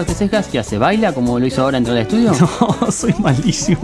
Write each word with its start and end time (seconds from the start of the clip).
baila 0.00 0.12
usted, 0.12 0.26
Cejas? 0.26 0.46
¿Qué 0.48 0.58
hace? 0.58 0.78
¿Baila 0.78 1.12
como 1.12 1.38
lo 1.38 1.46
hizo 1.46 1.62
ahora 1.62 1.76
dentro 1.76 1.94
del 1.94 2.02
estudio? 2.02 2.32
No, 2.80 2.90
soy 2.92 3.14
malísimo. 3.18 3.80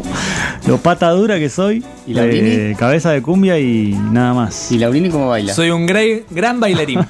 Lo 0.66 0.78
pata 0.78 1.10
dura 1.10 1.38
que 1.38 1.48
soy. 1.48 1.84
¿Y 2.06 2.14
Laurini? 2.14 2.50
eh, 2.50 2.76
cabeza 2.78 3.10
de 3.12 3.22
cumbia 3.22 3.58
y 3.58 3.88
nada 4.10 4.32
más. 4.34 4.70
¿Y 4.72 4.78
Laurini 4.78 5.10
cómo 5.10 5.28
baila? 5.28 5.52
Soy 5.54 5.70
un 5.70 5.86
gran, 5.86 6.22
gran 6.30 6.60
bailarín. 6.60 7.00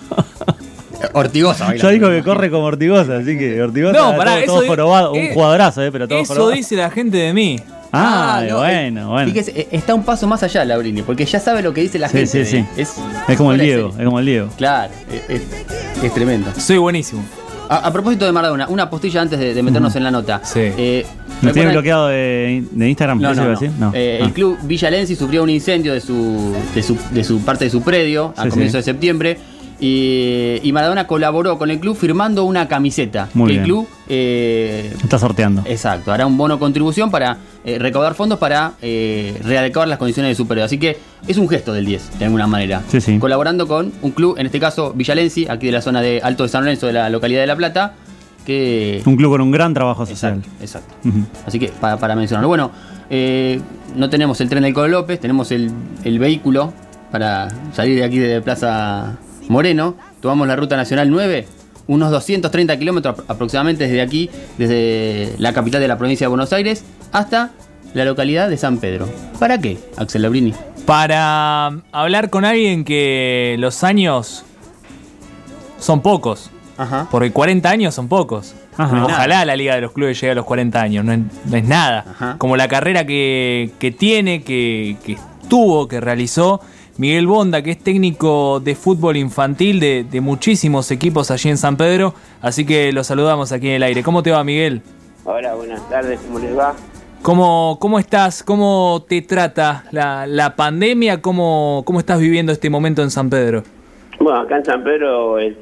Ortigosa 1.13 1.67
baila. 1.67 1.83
Ya 1.83 1.91
dijo 1.91 2.09
que 2.09 2.23
corre 2.23 2.51
como 2.51 2.65
Ortigosa, 2.65 3.17
así 3.19 3.39
que 3.39 3.61
Ortigosa 3.63 3.93
No, 3.99 4.09
todo- 4.09 4.17
pará, 4.17 4.45
todo, 4.45 4.61
eso 4.63 4.67
jorobado, 4.71 5.13
un 5.13 5.19
eh, 5.19 5.31
jugadorazo, 5.35 5.83
eh, 5.83 5.93
pero 5.93 6.09
todo 6.09 6.19
Eso 6.19 6.33
jorobado. 6.35 6.57
dice 6.57 6.77
la 6.77 6.91
gente 6.91 7.17
de 7.19 7.33
mí. 7.33 7.61
Ah, 7.93 8.43
no, 8.49 8.59
bueno, 8.59 9.01
eh, 9.03 9.05
bueno. 9.07 9.29
Fíjese, 9.33 9.53
eh, 9.61 9.69
está 9.71 9.95
un 9.95 10.03
paso 10.03 10.27
más 10.27 10.43
allá, 10.43 10.65
Laurini, 10.65 11.03
porque 11.03 11.25
ya 11.25 11.39
sabe 11.41 11.63
lo 11.63 11.73
que 11.73 11.83
dice 11.83 11.99
la 11.99 12.09
Sí, 12.09 12.19
gente. 12.19 12.31
sí, 12.33 12.39
de- 12.39 12.45
sí. 12.47 12.65
Es, 12.77 12.95
Es 13.29 13.37
como 13.37 13.53
el 13.53 13.61
Diego, 13.61 13.89
serie. 13.91 14.03
es 14.03 14.07
como 14.07 14.19
el 14.19 14.27
Diego. 14.27 14.49
Claro, 14.57 14.93
es, 15.13 15.41
es- 15.41 16.03
es 16.05 16.15
tremendo. 16.15 16.51
Soy 16.59 16.79
buenísimo. 16.79 17.23
A, 17.69 17.77
a 17.89 17.93
propósito 17.93 18.25
de 18.25 18.33
Maradona, 18.33 18.67
una 18.69 18.89
postilla 18.89 19.23
antes 19.23 19.39
de, 19.39 19.55
de 19.55 19.63
meternos 19.63 19.95
en 19.97 20.05
la 20.05 20.11
nota. 20.11 20.41
Sí. 20.45 20.61
Eh, 20.61 21.07
¿Lo 21.43 21.53
tiene 21.53 21.69
¿recuerdan- 21.69 21.73
bloqueado 21.73 22.09
de, 22.09 22.65
de 22.71 22.89
Instagram? 22.89 23.21
No, 23.21 23.31
¿Eso 23.33 23.43
no, 23.45 23.73
no. 23.79 23.93
Eh, 23.95 24.19
Ah. 24.23 24.25
El 24.27 24.33
club 24.33 24.59
Villa 24.63 24.91
Lenzi 24.91 25.17
sufrió 25.17 25.43
un 25.43 25.51
incendio 25.51 25.93
de 25.93 26.01
su, 26.01 26.55
de 26.75 26.83
su, 26.83 26.97
de 27.11 27.25
su 27.25 27.41
parte 27.41 27.65
de 27.65 27.71
su 27.71 27.83
predio 27.83 28.33
a 28.37 28.45
Sí, 28.45 28.49
comienzos 28.51 28.73
sí. 28.85 28.91
de 28.91 28.93
septiembre. 28.95 29.39
Y, 29.79 30.59
y 30.63 30.73
Maradona 30.73 31.07
colaboró 31.07 31.59
con 31.59 31.71
el 31.71 31.79
club 31.79 31.97
firmando 31.97 32.45
una 32.45 32.67
camiseta. 32.67 33.29
Muy 33.35 33.49
que 33.49 33.53
el 33.57 33.59
bien. 33.61 33.65
club 33.65 33.89
eh, 34.09 34.95
Está 35.03 35.19
sorteando. 35.19 35.63
Exacto, 35.67 36.13
hará 36.13 36.27
un 36.27 36.37
bono 36.39 36.59
contribución 36.59 37.11
para 37.11 37.37
eh, 37.65 37.79
recaudar 37.79 38.15
fondos 38.15 38.39
para 38.39 38.73
eh, 38.81 39.39
readecuar 39.45 39.87
las 39.89 39.99
condiciones 39.99 40.31
de 40.31 40.35
su 40.35 40.47
periodo. 40.47 40.67
Así 40.67 40.79
que 40.79 40.97
es 41.27 41.37
un 41.37 41.49
gesto 41.49 41.73
del 41.73 41.85
10, 41.85 42.19
de 42.19 42.25
alguna 42.25 42.47
manera. 42.47 42.83
Sí, 42.89 43.01
sí. 43.01 43.19
Colaborando 43.19 43.67
con 43.69 43.93
un 44.01 44.11
club, 44.13 44.37
en 44.39 44.47
este 44.47 44.61
caso 44.61 44.93
Villalensi, 44.95 45.47
aquí 45.49 45.67
de 45.67 45.73
la 45.73 45.83
zona 45.83 46.01
de 46.01 46.21
Alto 46.23 46.45
de 46.45 46.49
San 46.49 46.63
Lorenzo, 46.65 46.87
de 46.87 46.95
la 46.95 47.11
localidad 47.11 47.43
de 47.43 47.47
La 47.47 47.57
Plata, 47.57 47.95
que... 48.47 49.03
Un 49.05 49.17
club 49.17 49.33
con 49.33 49.41
un 49.43 49.51
gran 49.51 49.75
trabajo 49.75 50.07
social. 50.07 50.43
Exacto. 50.61 50.95
Así 51.47 51.59
que 51.59 51.69
para, 51.69 51.99
para 51.99 52.17
mencionarlo. 52.17 52.49
Bueno, 52.49 52.71
no 53.95 54.09
tenemos 54.09 54.41
el 54.41 54.49
tren 54.49 54.63
del 54.63 54.73
Colo 54.73 54.89
López, 54.89 55.21
tenemos 55.21 55.51
el, 55.53 55.71
el 56.05 56.19
vehículo 56.19 56.73
para 57.11 57.49
salir 57.73 57.97
de 57.99 58.05
aquí 58.05 58.19
de 58.19 58.41
Plaza 58.41 59.17
Moreno. 59.49 59.95
Tomamos 60.21 60.47
la 60.49 60.57
ruta 60.57 60.77
nacional 60.77 61.11
9, 61.11 61.47
unos 61.89 62.11
230 62.11 62.79
kilómetros 62.79 63.17
apro- 63.17 63.25
aproximadamente 63.29 63.85
desde 63.85 64.01
aquí, 64.03 64.31
desde 64.59 65.35
la 65.39 65.53
capital 65.53 65.81
de 65.81 65.89
la 65.89 65.99
provincia 65.99 66.25
de 66.25 66.29
Buenos 66.29 66.53
Aires, 66.53 66.85
hasta 67.13 67.51
la 67.95 68.05
localidad 68.05 68.49
de 68.51 68.57
San 68.57 68.79
Pedro. 68.79 69.09
¿Para 69.39 69.59
qué, 69.59 69.79
Axel 69.97 70.23
Labrini? 70.23 70.53
Para 70.85 71.67
hablar 71.93 72.31
con 72.31 72.45
alguien 72.45 72.85
que 72.85 73.57
los 73.59 73.83
años 73.85 74.45
son 75.79 76.01
pocos. 76.03 76.51
Ajá. 76.79 77.09
Porque 77.11 77.33
40 77.33 77.69
años 77.71 77.95
son 77.95 78.09
pocos. 78.09 78.55
Ajá. 78.77 79.05
Ojalá 79.05 79.45
la 79.47 79.57
Liga 79.57 79.75
de 79.75 79.81
los 79.81 79.93
Clubes 79.93 80.21
llegue 80.21 80.33
a 80.33 80.35
los 80.35 80.45
40 80.45 80.81
años, 80.83 81.05
no 81.05 81.13
es, 81.13 81.21
no 81.47 81.57
es 81.57 81.65
nada. 81.65 82.05
Ajá. 82.11 82.35
Como 82.39 82.57
la 82.57 82.69
carrera 82.69 83.07
que, 83.07 83.71
que 83.79 83.91
tiene, 83.91 84.43
que, 84.43 84.97
que 85.05 85.17
tuvo, 85.49 85.89
que 85.89 86.01
realizó 86.01 86.61
Miguel 86.99 87.27
Bonda, 87.27 87.63
que 87.63 87.73
es 87.73 87.79
técnico 87.79 88.61
de 88.61 88.75
fútbol 88.75 89.17
infantil 89.17 89.81
de, 89.81 90.05
de 90.05 90.21
muchísimos 90.21 90.91
equipos 90.91 91.31
allí 91.31 91.51
en 91.51 91.59
San 91.59 91.77
Pedro. 91.77 92.15
Así 92.41 92.65
que 92.65 92.93
lo 92.93 93.05
saludamos 93.05 93.53
aquí 93.53 93.69
en 93.69 93.75
el 93.75 93.83
aire. 93.83 94.03
¿Cómo 94.03 94.23
te 94.23 94.31
va, 94.31 94.43
Miguel? 94.45 94.81
Hola, 95.25 95.55
buenas 95.55 95.87
tardes, 95.91 96.21
¿cómo 96.21 96.39
les 96.39 96.57
va? 96.57 96.75
¿Cómo, 97.23 97.79
cómo 97.81 97.99
estás? 97.99 98.43
¿Cómo 98.43 99.05
te 99.09 99.21
trata 99.23 99.85
la, 99.91 100.27
la 100.27 100.55
pandemia? 100.55 101.21
¿Cómo, 101.21 101.83
¿Cómo 101.85 101.99
estás 101.99 102.21
viviendo 102.21 102.53
este 102.53 102.71
momento 102.71 103.03
en 103.03 103.11
San 103.11 103.29
Pedro? 103.29 103.65
Bueno, 104.21 104.41
acá 104.41 104.59
en 104.59 104.65
San 104.65 104.85
Pedro 104.85 105.39
eh, 105.39 105.57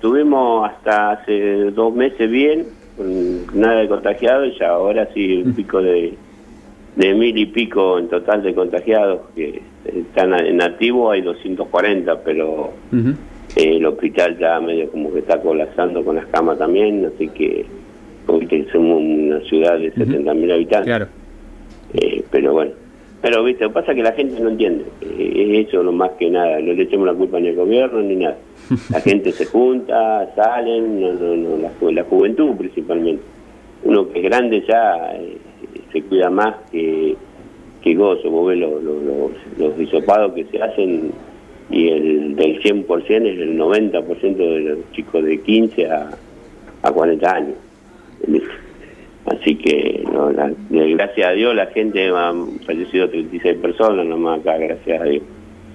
tuvimos 0.00 0.70
hasta 0.70 1.12
hace 1.12 1.70
dos 1.70 1.94
meses 1.94 2.30
bien, 2.30 2.66
nada 3.54 3.80
de 3.80 3.88
contagiados, 3.88 4.48
y 4.48 4.58
ya 4.58 4.68
ahora 4.68 5.08
sí 5.14 5.42
un 5.42 5.54
pico 5.54 5.80
de, 5.80 6.16
de 6.96 7.14
mil 7.14 7.36
y 7.38 7.46
pico 7.46 7.98
en 7.98 8.08
total 8.08 8.42
de 8.42 8.54
contagiados, 8.54 9.20
que 9.34 9.62
están 9.84 10.34
en 10.34 10.60
activo, 10.62 11.10
hay 11.10 11.22
240, 11.22 12.20
pero 12.24 12.72
eh, 12.92 13.76
el 13.76 13.86
hospital 13.86 14.36
ya 14.38 14.60
medio 14.60 14.90
como 14.90 15.12
que 15.12 15.20
está 15.20 15.40
colapsando 15.40 16.04
con 16.04 16.16
las 16.16 16.26
camas 16.26 16.58
también, 16.58 17.10
así 17.14 17.28
que 17.28 17.64
porque 18.26 18.66
somos 18.72 19.00
una 19.00 19.40
ciudad 19.48 19.78
de 19.78 19.92
70.000 19.94 20.52
habitantes. 20.52 20.86
Claro. 20.86 21.06
Eh, 21.94 22.22
pero 22.30 22.52
bueno, 22.52 22.72
pero 23.22 23.42
viste, 23.44 23.64
lo 23.64 23.70
que 23.70 23.74
pasa 23.74 23.92
es 23.92 23.96
que 23.96 24.02
la 24.02 24.12
gente 24.12 24.40
no 24.40 24.50
entiende, 24.50 24.84
Eh, 25.00 25.58
es 25.60 25.68
eso 25.68 25.82
lo 25.82 25.92
más 25.92 26.10
que 26.18 26.30
nada, 26.30 26.60
no 26.60 26.72
le 26.72 26.82
echemos 26.82 27.06
la 27.06 27.14
culpa 27.14 27.40
ni 27.40 27.48
al 27.48 27.56
gobierno 27.56 28.00
ni 28.02 28.16
nada. 28.16 28.36
La 28.90 29.00
gente 29.08 29.32
se 29.32 29.46
junta, 29.46 30.30
salen, 30.36 31.00
no, 31.00 31.12
no, 31.14 31.36
no, 31.36 31.56
la, 31.62 31.70
ju- 31.80 31.92
la 31.92 32.04
juventud 32.04 32.54
principalmente. 32.56 33.22
Uno 33.82 34.08
que 34.10 34.18
es 34.20 34.24
grande 34.24 34.62
ya 34.68 35.12
eh, 35.14 35.38
se 35.92 36.02
cuida 36.02 36.30
más 36.30 36.54
que, 36.70 37.16
que 37.82 37.94
gozo, 37.94 38.30
vos 38.30 38.48
ves 38.48 38.58
lo- 38.58 38.80
lo- 38.80 39.00
los, 39.00 39.30
los 39.58 39.80
hisopados 39.80 40.32
que 40.34 40.44
se 40.44 40.62
hacen 40.62 41.12
y 41.70 41.88
el 41.88 42.34
del 42.36 42.60
100% 42.62 43.04
es 43.08 43.38
el 43.38 43.56
90% 43.58 44.36
de 44.36 44.60
los 44.60 44.78
chicos 44.92 45.24
de 45.24 45.38
15 45.40 45.86
a, 45.86 46.10
a 46.82 46.90
40 46.92 47.32
años. 47.34 47.54
Así 49.26 49.54
que, 49.56 50.02
no, 50.12 50.30
la- 50.32 50.52
gracias 50.70 51.28
a 51.28 51.32
Dios, 51.32 51.54
la 51.54 51.66
gente 51.66 52.08
han 52.08 52.58
fallecido 52.60 53.08
36 53.08 53.58
personas 53.58 54.06
nomás 54.06 54.40
acá, 54.40 54.56
gracias 54.56 55.00
a 55.00 55.04
Dios. 55.04 55.22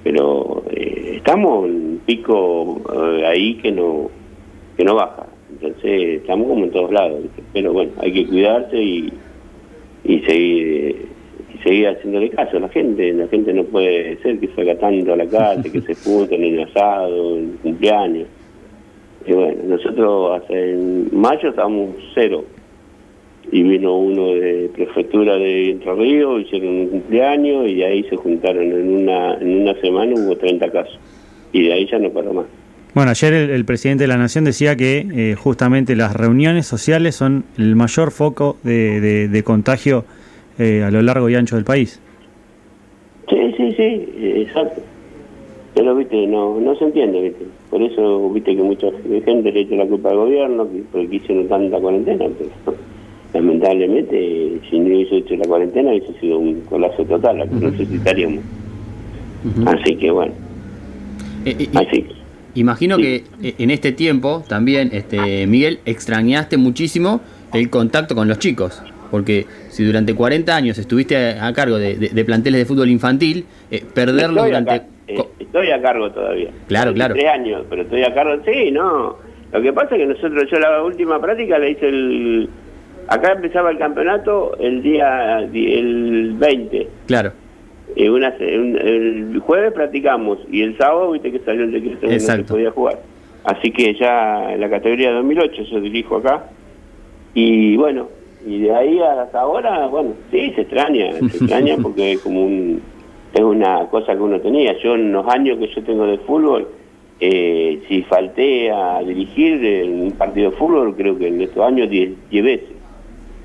Pero 0.04 0.64
eh, 0.72 1.14
estamos 1.18 1.66
en 1.68 1.76
un 1.76 2.02
pico 2.06 2.82
eh, 2.94 3.26
ahí 3.26 3.56
que 3.56 3.72
no 3.72 4.10
que 4.78 4.84
no 4.84 4.96
baja. 4.96 5.26
Entonces, 5.52 6.20
estamos 6.22 6.48
como 6.50 6.66
en 6.66 6.72
todos 6.72 6.92
lados. 6.92 7.22
Pero 7.54 7.72
bueno, 7.72 7.92
hay 8.02 8.12
que 8.12 8.28
cuidarse 8.28 8.78
y, 8.78 9.14
y 10.06 10.20
seguir 10.22 11.08
y 11.54 11.58
seguir 11.60 11.88
haciéndole 11.88 12.30
caso 12.30 12.58
a 12.58 12.62
la 12.62 12.70
gente. 12.70 13.14
La 13.14 13.28
gente 13.28 13.54
no 13.54 13.64
puede 13.64 14.18
ser 14.18 14.40
que 14.40 14.48
salga 14.50 14.78
tanto 14.78 15.14
a 15.14 15.18
la 15.18 15.28
calle, 15.28 15.72
que 15.72 15.82
se 15.82 15.96
junten 15.96 16.44
en 16.44 16.54
el 16.56 16.64
asado, 16.64 17.38
en 17.38 17.58
cumpleaños. 17.64 18.28
Y 19.26 19.34
bueno, 19.34 19.64
nosotros 19.66 20.42
hace 20.42 20.72
en 20.72 21.10
mayo 21.12 21.50
estábamos 21.50 21.96
cero. 22.14 22.44
Y 23.52 23.62
vino 23.62 23.96
uno 23.96 24.34
de 24.34 24.72
prefectura 24.74 25.36
de 25.36 25.72
Entre 25.72 25.94
Ríos, 25.94 26.42
hicieron 26.42 26.68
un 26.68 26.88
cumpleaños 26.88 27.70
y 27.70 27.84
ahí 27.84 28.04
se 28.06 28.16
juntaron 28.16 28.64
en 28.64 28.92
una, 28.92 29.36
en 29.36 29.62
una 29.62 29.76
semana, 29.82 30.14
hubo 30.16 30.36
30 30.36 30.72
casos. 30.72 31.00
Y 31.54 31.68
de 31.68 31.74
ahí 31.74 31.88
ya 31.88 32.00
no 32.00 32.10
paró 32.10 32.34
más. 32.34 32.48
Bueno, 32.96 33.12
ayer 33.12 33.34
el, 33.34 33.50
el 33.50 33.66
presidente 33.66 34.06
de 34.06 34.08
la 34.08 34.18
Nación 34.18 34.46
decía 34.46 34.76
que 34.76 35.06
eh, 35.14 35.36
justamente 35.36 35.96
las 35.98 36.16
reuniones 36.16 36.66
sociales 36.66 37.16
son 37.16 37.44
el 37.58 37.76
mayor 37.76 38.12
foco 38.12 38.58
de, 38.64 39.02
de- 39.02 39.28
de 39.28 39.44
contagio 39.44 40.06
eh, 40.58 40.82
a 40.82 40.90
lo 40.92 41.02
largo 41.02 41.30
y 41.30 41.36
ancho 41.36 41.56
del 41.58 41.66
país. 41.66 42.00
Sí, 43.30 43.36
sí, 43.58 43.74
sí, 43.76 44.08
exacto. 44.38 44.82
Pero, 45.76 45.94
viste, 45.98 46.26
no 46.28 46.58
no 46.62 46.74
se 46.78 46.86
entiende, 46.86 47.22
viste. 47.22 47.46
Por 47.70 47.82
eso, 47.82 48.30
viste, 48.30 48.56
que 48.56 48.64
mucha 48.64 48.88
gente 49.26 49.52
le 49.52 49.60
echa 49.60 49.76
la 49.76 49.86
culpa 49.88 50.12
al 50.12 50.16
gobierno, 50.18 50.66
que, 50.72 50.82
porque 50.90 51.16
hicieron 51.18 51.50
tanta 51.50 51.78
cuarentena, 51.80 52.26
pero 52.38 52.78
lamentablemente, 53.34 54.60
si 54.70 54.80
no 54.80 54.86
hubiese 54.96 55.18
hecho 55.18 55.36
la 55.36 55.44
cuarentena, 55.46 55.90
hubiese 55.90 56.14
sido 56.22 56.40
un 56.40 56.62
colapso 56.62 57.04
total, 57.04 57.40
la 57.40 57.46
que 57.48 57.56
necesitaríamos. 57.56 58.40
Así 59.66 59.96
que, 59.98 60.12
bueno, 60.12 60.32
Eh, 61.44 61.56
eh, 61.60 61.70
así 61.76 62.04
que... 62.04 62.15
Imagino 62.56 62.98
que 62.98 63.24
eh, 63.44 63.56
en 63.60 63.70
este 63.72 63.92
tiempo 63.92 64.44
también, 64.48 64.90
este, 64.94 65.46
Miguel, 65.48 65.80
extrañaste 65.86 66.58
muchísimo 66.58 67.22
el 67.54 67.70
contacto 67.70 68.16
con 68.16 68.28
los 68.28 68.40
chicos. 68.40 68.82
Porque 69.12 69.46
si 69.70 69.84
durante 69.86 70.14
40 70.16 70.56
años 70.56 70.78
estuviste 70.78 71.16
a, 71.40 71.54
cargo 71.54 71.78
de, 71.78 71.96
de- 71.96 72.10
de 72.10 72.26
planteles 72.26 72.62
de 72.62 72.66
fútbol 72.66 72.90
infantil, 72.90 73.46
eh, 73.72 73.84
perderlo 73.94 74.38
Estoy 74.46 74.48
durante... 74.50 74.76
eh, 75.08 75.24
estoy 75.40 75.72
a 75.72 75.82
cargo 75.82 76.12
todavía. 76.12 76.50
Claro, 76.68 76.94
claro. 76.94 77.14
Tres 77.14 77.28
años, 77.30 77.64
pero 77.70 77.84
estoy 77.84 78.04
a 78.04 78.14
cargo. 78.14 78.42
Sí, 78.46 78.72
no. 78.72 79.18
Lo 79.54 79.62
que 79.62 79.72
pasa 79.72 79.96
es 79.96 80.02
que 80.02 80.08
nosotros, 80.08 80.44
yo 80.52 80.60
la 80.60 80.82
última 80.84 81.22
práctica 81.22 81.60
la 81.60 81.70
hice 81.70 81.88
el. 81.88 82.50
Acá 83.08 83.34
empezaba 83.34 83.70
el 83.70 83.78
campeonato 83.78 84.58
el 84.60 84.82
día 84.82 85.40
el 85.40 86.34
20. 86.38 86.88
Claro, 87.06 87.32
Y 87.96 88.08
una, 88.10 88.30
un- 88.40 88.78
el 88.78 89.40
jueves 89.40 89.72
practicamos 89.74 90.40
y 90.52 90.62
el 90.62 90.78
sábado, 90.78 91.12
viste 91.12 91.32
que 91.32 91.40
salió 91.40 91.64
el 91.64 91.72
decreto 91.72 92.02
que 92.02 92.08
no 92.08 92.20
se 92.20 92.26
podía 92.54 92.72
jugar. 92.72 93.00
Así 93.46 93.72
que 93.72 93.94
ya 93.94 94.54
en 94.54 94.60
la 94.62 94.70
categoría 94.70 95.12
2008 95.12 95.64
yo 95.72 95.80
dirijo 95.80 96.18
acá. 96.18 96.46
Y 97.34 97.76
bueno, 97.78 98.08
y 98.46 98.60
de 98.62 98.74
ahí 98.74 99.00
hasta 99.00 99.40
ahora, 99.42 99.88
bueno, 99.88 100.12
sí, 100.32 100.52
se 100.56 100.62
extraña, 100.62 101.14
se 101.14 101.26
extraña 101.38 101.76
porque 101.82 102.14
es 102.14 102.20
como 102.22 102.46
un, 102.46 102.82
es 103.34 103.42
una 103.42 103.86
cosa 103.88 104.14
que 104.14 104.22
uno 104.22 104.40
tenía. 104.40 104.78
Yo 104.80 104.96
en 104.96 105.12
los 105.12 105.28
años 105.28 105.58
que 105.60 105.68
yo 105.68 105.84
tengo 105.84 106.06
de 106.06 106.18
fútbol, 106.20 106.68
eh, 107.20 107.82
si 107.88 108.02
falté 108.04 108.72
a 108.72 109.00
dirigir 109.04 109.64
en 109.64 110.02
un 110.02 110.12
partido 110.12 110.52
de 110.52 110.58
fútbol, 110.58 110.96
creo 110.96 111.18
que 111.18 111.28
en 111.28 111.42
estos 111.42 111.64
años 111.66 111.90
10 111.90 112.30
10 112.30 112.44
veces. 112.44 112.70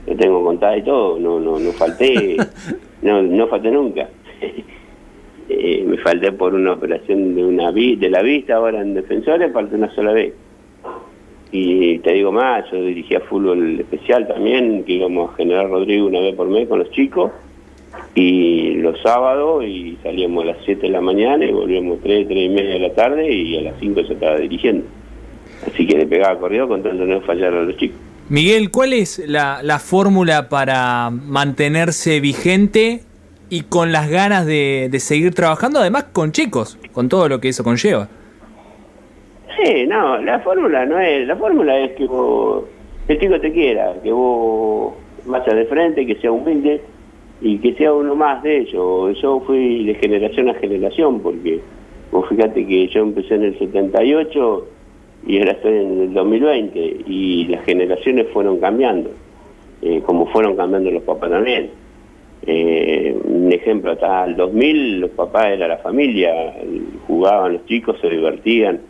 Lo 0.06 0.16
tengo 0.16 0.42
contada 0.42 0.76
y 0.78 0.82
todo, 0.82 1.18
no, 1.18 1.38
no, 1.38 1.58
no 1.58 1.70
falté, 1.72 2.36
no, 3.02 3.22
no 3.22 3.46
falté 3.48 3.70
nunca. 3.70 4.08
Eh, 5.52 5.82
me 5.84 5.96
falté 5.98 6.30
por 6.30 6.54
una 6.54 6.74
operación 6.74 7.34
de 7.34 7.44
una 7.44 7.72
vi- 7.72 7.96
de 7.96 8.08
la 8.08 8.22
vista 8.22 8.54
ahora 8.54 8.80
en 8.82 8.94
defensores, 8.94 9.52
falté 9.52 9.74
una 9.74 9.92
sola 9.96 10.12
vez. 10.12 10.32
Y 11.50 11.98
te 11.98 12.12
digo 12.12 12.30
más, 12.30 12.70
yo 12.70 12.80
dirigía 12.84 13.18
fútbol 13.18 13.80
especial 13.80 14.28
también, 14.28 14.84
que 14.84 14.92
íbamos 14.92 15.32
a 15.32 15.36
General 15.36 15.68
Rodrigo 15.68 16.06
una 16.06 16.20
vez 16.20 16.36
por 16.36 16.46
mes 16.48 16.68
con 16.68 16.78
los 16.78 16.90
chicos, 16.92 17.32
y 18.14 18.74
los 18.74 19.00
sábados 19.02 19.64
y 19.64 19.98
salíamos 20.04 20.44
a 20.44 20.46
las 20.48 20.58
7 20.64 20.82
de 20.82 20.88
la 20.90 21.00
mañana 21.00 21.44
y 21.44 21.50
volvíamos 21.50 21.98
3, 22.00 22.28
3 22.28 22.38
y 22.46 22.48
media 22.48 22.74
de 22.74 22.78
la 22.78 22.94
tarde 22.94 23.32
y 23.32 23.58
a 23.58 23.62
las 23.62 23.74
5 23.80 24.04
se 24.04 24.12
estaba 24.12 24.36
dirigiendo. 24.38 24.84
Así 25.66 25.84
que 25.84 25.98
le 25.98 26.06
pegaba 26.06 26.38
corrido 26.38 26.68
con 26.68 26.84
tanto 26.84 27.04
no 27.04 27.20
fallar 27.22 27.52
a 27.54 27.62
los 27.64 27.76
chicos. 27.76 27.98
Miguel, 28.28 28.70
¿cuál 28.70 28.92
es 28.92 29.20
la, 29.26 29.58
la 29.64 29.80
fórmula 29.80 30.48
para 30.48 31.10
mantenerse 31.10 32.20
vigente 32.20 33.00
y 33.50 33.62
con 33.62 33.92
las 33.92 34.08
ganas 34.08 34.46
de, 34.46 34.88
de 34.90 35.00
seguir 35.00 35.34
trabajando, 35.34 35.80
además 35.80 36.04
con 36.12 36.32
chicos, 36.32 36.78
con 36.92 37.08
todo 37.08 37.28
lo 37.28 37.40
que 37.40 37.48
eso 37.48 37.64
conlleva? 37.64 38.08
Sí, 39.56 39.86
no, 39.86 40.16
la 40.18 40.38
fórmula 40.40 40.86
no 40.86 40.98
es, 40.98 41.26
la 41.26 41.36
fórmula 41.36 41.78
es 41.80 41.92
que 41.92 42.06
vos, 42.06 42.64
el 43.08 43.18
chico 43.18 43.40
te 43.40 43.52
quiera, 43.52 43.94
que 44.02 44.12
vos 44.12 44.94
vayas 45.26 45.54
de 45.54 45.64
frente, 45.66 46.06
que 46.06 46.14
sea 46.16 46.32
humilde 46.32 46.80
y 47.40 47.58
que 47.58 47.74
sea 47.74 47.92
uno 47.92 48.14
más 48.14 48.42
de 48.42 48.58
ellos. 48.58 49.20
Yo 49.20 49.40
fui 49.40 49.84
de 49.84 49.94
generación 49.96 50.48
a 50.48 50.54
generación 50.54 51.20
porque 51.20 51.60
vos 52.12 52.28
fíjate 52.28 52.66
que 52.66 52.88
yo 52.88 53.02
empecé 53.02 53.34
en 53.34 53.44
el 53.44 53.58
78 53.58 54.66
y 55.26 55.38
ahora 55.38 55.52
estoy 55.52 55.72
en 55.72 56.00
el 56.00 56.14
2020 56.14 56.78
y 57.06 57.46
las 57.48 57.64
generaciones 57.64 58.28
fueron 58.32 58.58
cambiando, 58.60 59.10
eh, 59.82 60.00
como 60.06 60.26
fueron 60.26 60.56
cambiando 60.56 60.90
los 60.90 61.02
papás 61.02 61.30
también. 61.30 61.70
Eh, 62.46 63.16
un 63.24 63.52
ejemplo, 63.52 63.92
hasta 63.92 64.24
el 64.24 64.36
2000 64.36 65.00
los 65.00 65.10
papás 65.10 65.46
era 65.46 65.68
la 65.68 65.78
familia, 65.78 66.54
jugaban 67.06 67.54
los 67.54 67.66
chicos, 67.66 67.96
se 68.00 68.08
divertían 68.08 68.80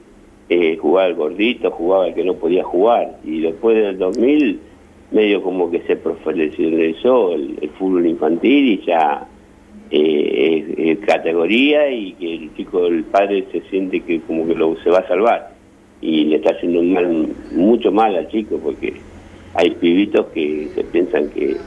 eh, 0.53 0.77
jugaba 0.79 1.07
el 1.07 1.15
gordito, 1.15 1.71
jugaba 1.71 2.09
el 2.09 2.15
que 2.15 2.25
no 2.25 2.35
podía 2.35 2.65
jugar. 2.65 3.19
Y 3.23 3.41
después 3.41 3.77
del 3.77 3.97
2000, 3.99 4.59
medio 5.13 5.43
como 5.45 5.71
que 5.71 5.81
se 5.83 5.95
profesionalizó 5.95 7.35
el, 7.35 7.71
fútbol 7.79 8.05
infantil 8.07 8.73
y 8.73 8.85
ya 8.85 9.29
eh, 9.93 10.75
es, 10.77 10.99
categoría 11.07 11.89
y 11.89 12.15
que 12.15 12.35
el 12.35 12.57
chico, 12.57 12.85
el 12.87 13.05
padre 13.05 13.47
se 13.53 13.61
siente 13.71 14.01
que 14.01 14.21
como 14.23 14.45
que 14.45 14.57
lo, 14.57 14.75
se 14.83 14.91
va 14.91 14.99
a 14.99 15.07
salvar. 15.07 15.53
Y 16.01 16.25
le 16.25 16.37
está 16.37 16.51
haciendo 16.51 16.83
mal, 16.83 17.29
mucho 17.53 17.93
mal 17.93 18.17
al 18.17 18.27
chico 18.27 18.59
porque 18.59 18.95
hay 19.55 19.71
pibitos 19.71 20.27
que 20.35 20.69
se 20.75 20.83
piensan 20.83 21.31
que, 21.31 21.59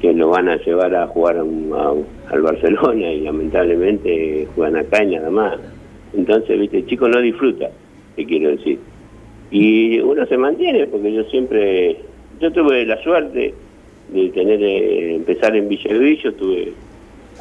que 0.00 0.12
lo 0.12 0.28
van 0.28 0.48
a 0.48 0.56
llevar 0.56 0.94
a 0.94 1.06
jugar 1.08 1.36
al 1.36 2.42
Barcelona 2.42 3.12
y 3.12 3.20
lamentablemente 3.20 4.48
juegan 4.54 4.76
acá 4.76 5.04
y 5.04 5.14
nada 5.14 5.30
más. 5.30 5.58
Entonces, 6.14 6.58
viste, 6.58 6.78
el 6.78 6.86
chico 6.86 7.08
no 7.08 7.20
disfruta 7.20 7.70
quiero 8.26 8.50
decir. 8.50 8.78
Y 9.50 9.98
uno 10.00 10.26
se 10.26 10.36
mantiene, 10.36 10.86
porque 10.86 11.12
yo 11.12 11.24
siempre, 11.24 11.96
yo 12.40 12.52
tuve 12.52 12.84
la 12.86 13.02
suerte 13.02 13.54
de 14.12 14.28
tener, 14.30 14.62
eh, 14.62 15.14
empezar 15.16 15.56
en 15.56 15.68
Villavillo, 15.68 16.32
tuve 16.34 16.72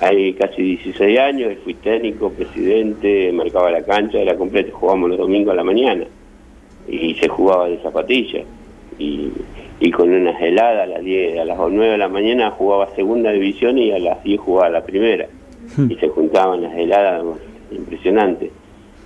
ahí 0.01 0.33
casi 0.33 0.61
16 0.61 1.19
años, 1.19 1.57
fui 1.63 1.73
técnico, 1.75 2.31
presidente, 2.31 3.31
marcaba 3.31 3.69
la 3.69 3.83
cancha, 3.83 4.19
era 4.19 4.35
completa, 4.35 4.71
jugábamos 4.71 5.09
los 5.09 5.19
domingos 5.19 5.53
a 5.53 5.57
la 5.57 5.63
mañana 5.63 6.05
y 6.87 7.13
se 7.15 7.27
jugaba 7.27 7.69
de 7.69 7.77
zapatilla. 7.77 8.43
Y, 8.97 9.29
y 9.79 9.91
con 9.91 10.13
unas 10.13 10.41
heladas 10.41 10.83
a 10.83 10.85
las 10.87 11.03
10, 11.03 11.39
a 11.39 11.45
las 11.45 11.57
9 11.57 11.91
de 11.91 11.97
la 11.97 12.09
mañana 12.09 12.51
jugaba 12.51 12.93
segunda 12.95 13.31
división 13.31 13.77
y 13.77 13.91
a 13.91 13.99
las 13.99 14.23
10 14.23 14.39
jugaba 14.39 14.69
la 14.69 14.83
primera. 14.83 15.27
Hmm. 15.75 15.91
Y 15.91 15.95
se 15.95 16.07
juntaban 16.09 16.63
las 16.63 16.75
heladas 16.75 17.23
impresionantes 17.71 18.51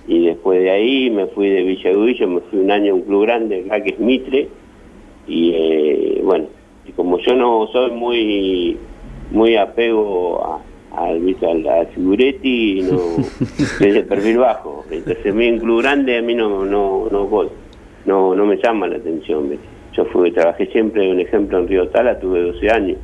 y 0.06 0.26
después 0.26 0.60
de 0.60 0.70
ahí 0.70 1.10
me 1.10 1.26
fui 1.26 1.48
de 1.48 1.62
Villa 1.62 2.26
me 2.26 2.40
fui 2.40 2.58
un 2.58 2.70
año 2.70 2.92
a 2.92 2.96
un 2.96 3.02
club 3.02 3.22
grande, 3.22 3.64
acá 3.66 3.82
que 3.82 3.90
es 3.90 3.98
Mitre, 3.98 4.48
y 5.26 5.52
eh, 5.54 6.20
bueno, 6.22 6.46
y 6.86 6.92
como 6.92 7.18
yo 7.18 7.34
no 7.34 7.66
soy 7.72 7.90
muy 7.92 8.76
muy 9.30 9.56
apego 9.56 10.44
a, 10.44 10.60
al 10.96 11.20
figuretti, 11.94 12.82
no, 12.82 12.98
soy 13.78 13.92
de 13.92 14.02
perfil 14.02 14.38
bajo, 14.38 14.84
entonces 14.90 15.26
a 15.26 15.34
mí 15.34 15.48
un 15.48 15.58
club 15.58 15.80
grande 15.80 16.18
a 16.18 16.22
mí 16.22 16.34
no 16.34 16.64
no 16.64 17.08
no 17.10 17.26
voy, 17.26 17.48
no, 18.04 18.34
no 18.34 18.44
me 18.44 18.56
llama 18.56 18.86
la 18.86 18.96
atención, 18.96 19.48
yo 19.96 20.04
fui, 20.06 20.32
trabajé 20.32 20.66
siempre, 20.66 21.10
un 21.10 21.20
ejemplo, 21.20 21.58
en 21.58 21.68
Río 21.68 21.88
Tala, 21.88 22.18
tuve 22.18 22.42
12 22.42 22.70
años 22.70 22.98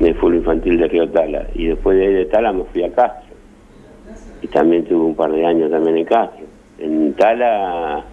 en 0.00 0.06
el 0.06 0.14
fútbol 0.16 0.36
infantil 0.36 0.78
de 0.78 0.88
Río 0.88 1.08
Tala, 1.08 1.46
y 1.54 1.66
después 1.66 1.96
de, 1.96 2.08
de 2.08 2.24
Tala 2.26 2.52
me 2.52 2.64
fui 2.64 2.82
a 2.82 2.92
Castro 2.92 3.34
y 4.42 4.46
también 4.48 4.84
tuve 4.84 5.04
un 5.04 5.14
par 5.14 5.32
de 5.32 5.44
años 5.46 5.70
también 5.70 5.96
en 5.96 6.04
Castro. 6.04 6.44
En 6.78 7.14
Tala 7.14 8.04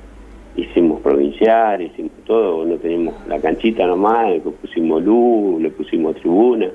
hicimos 0.55 1.01
provincial, 1.01 1.81
hicimos 1.81 2.11
todo, 2.25 2.65
no 2.65 2.75
teníamos 2.75 3.15
la 3.27 3.39
canchita 3.39 3.85
nomás, 3.85 4.29
le 4.29 4.39
pusimos 4.39 5.03
luz, 5.03 5.61
le 5.61 5.69
pusimos 5.71 6.15
tribuna, 6.15 6.67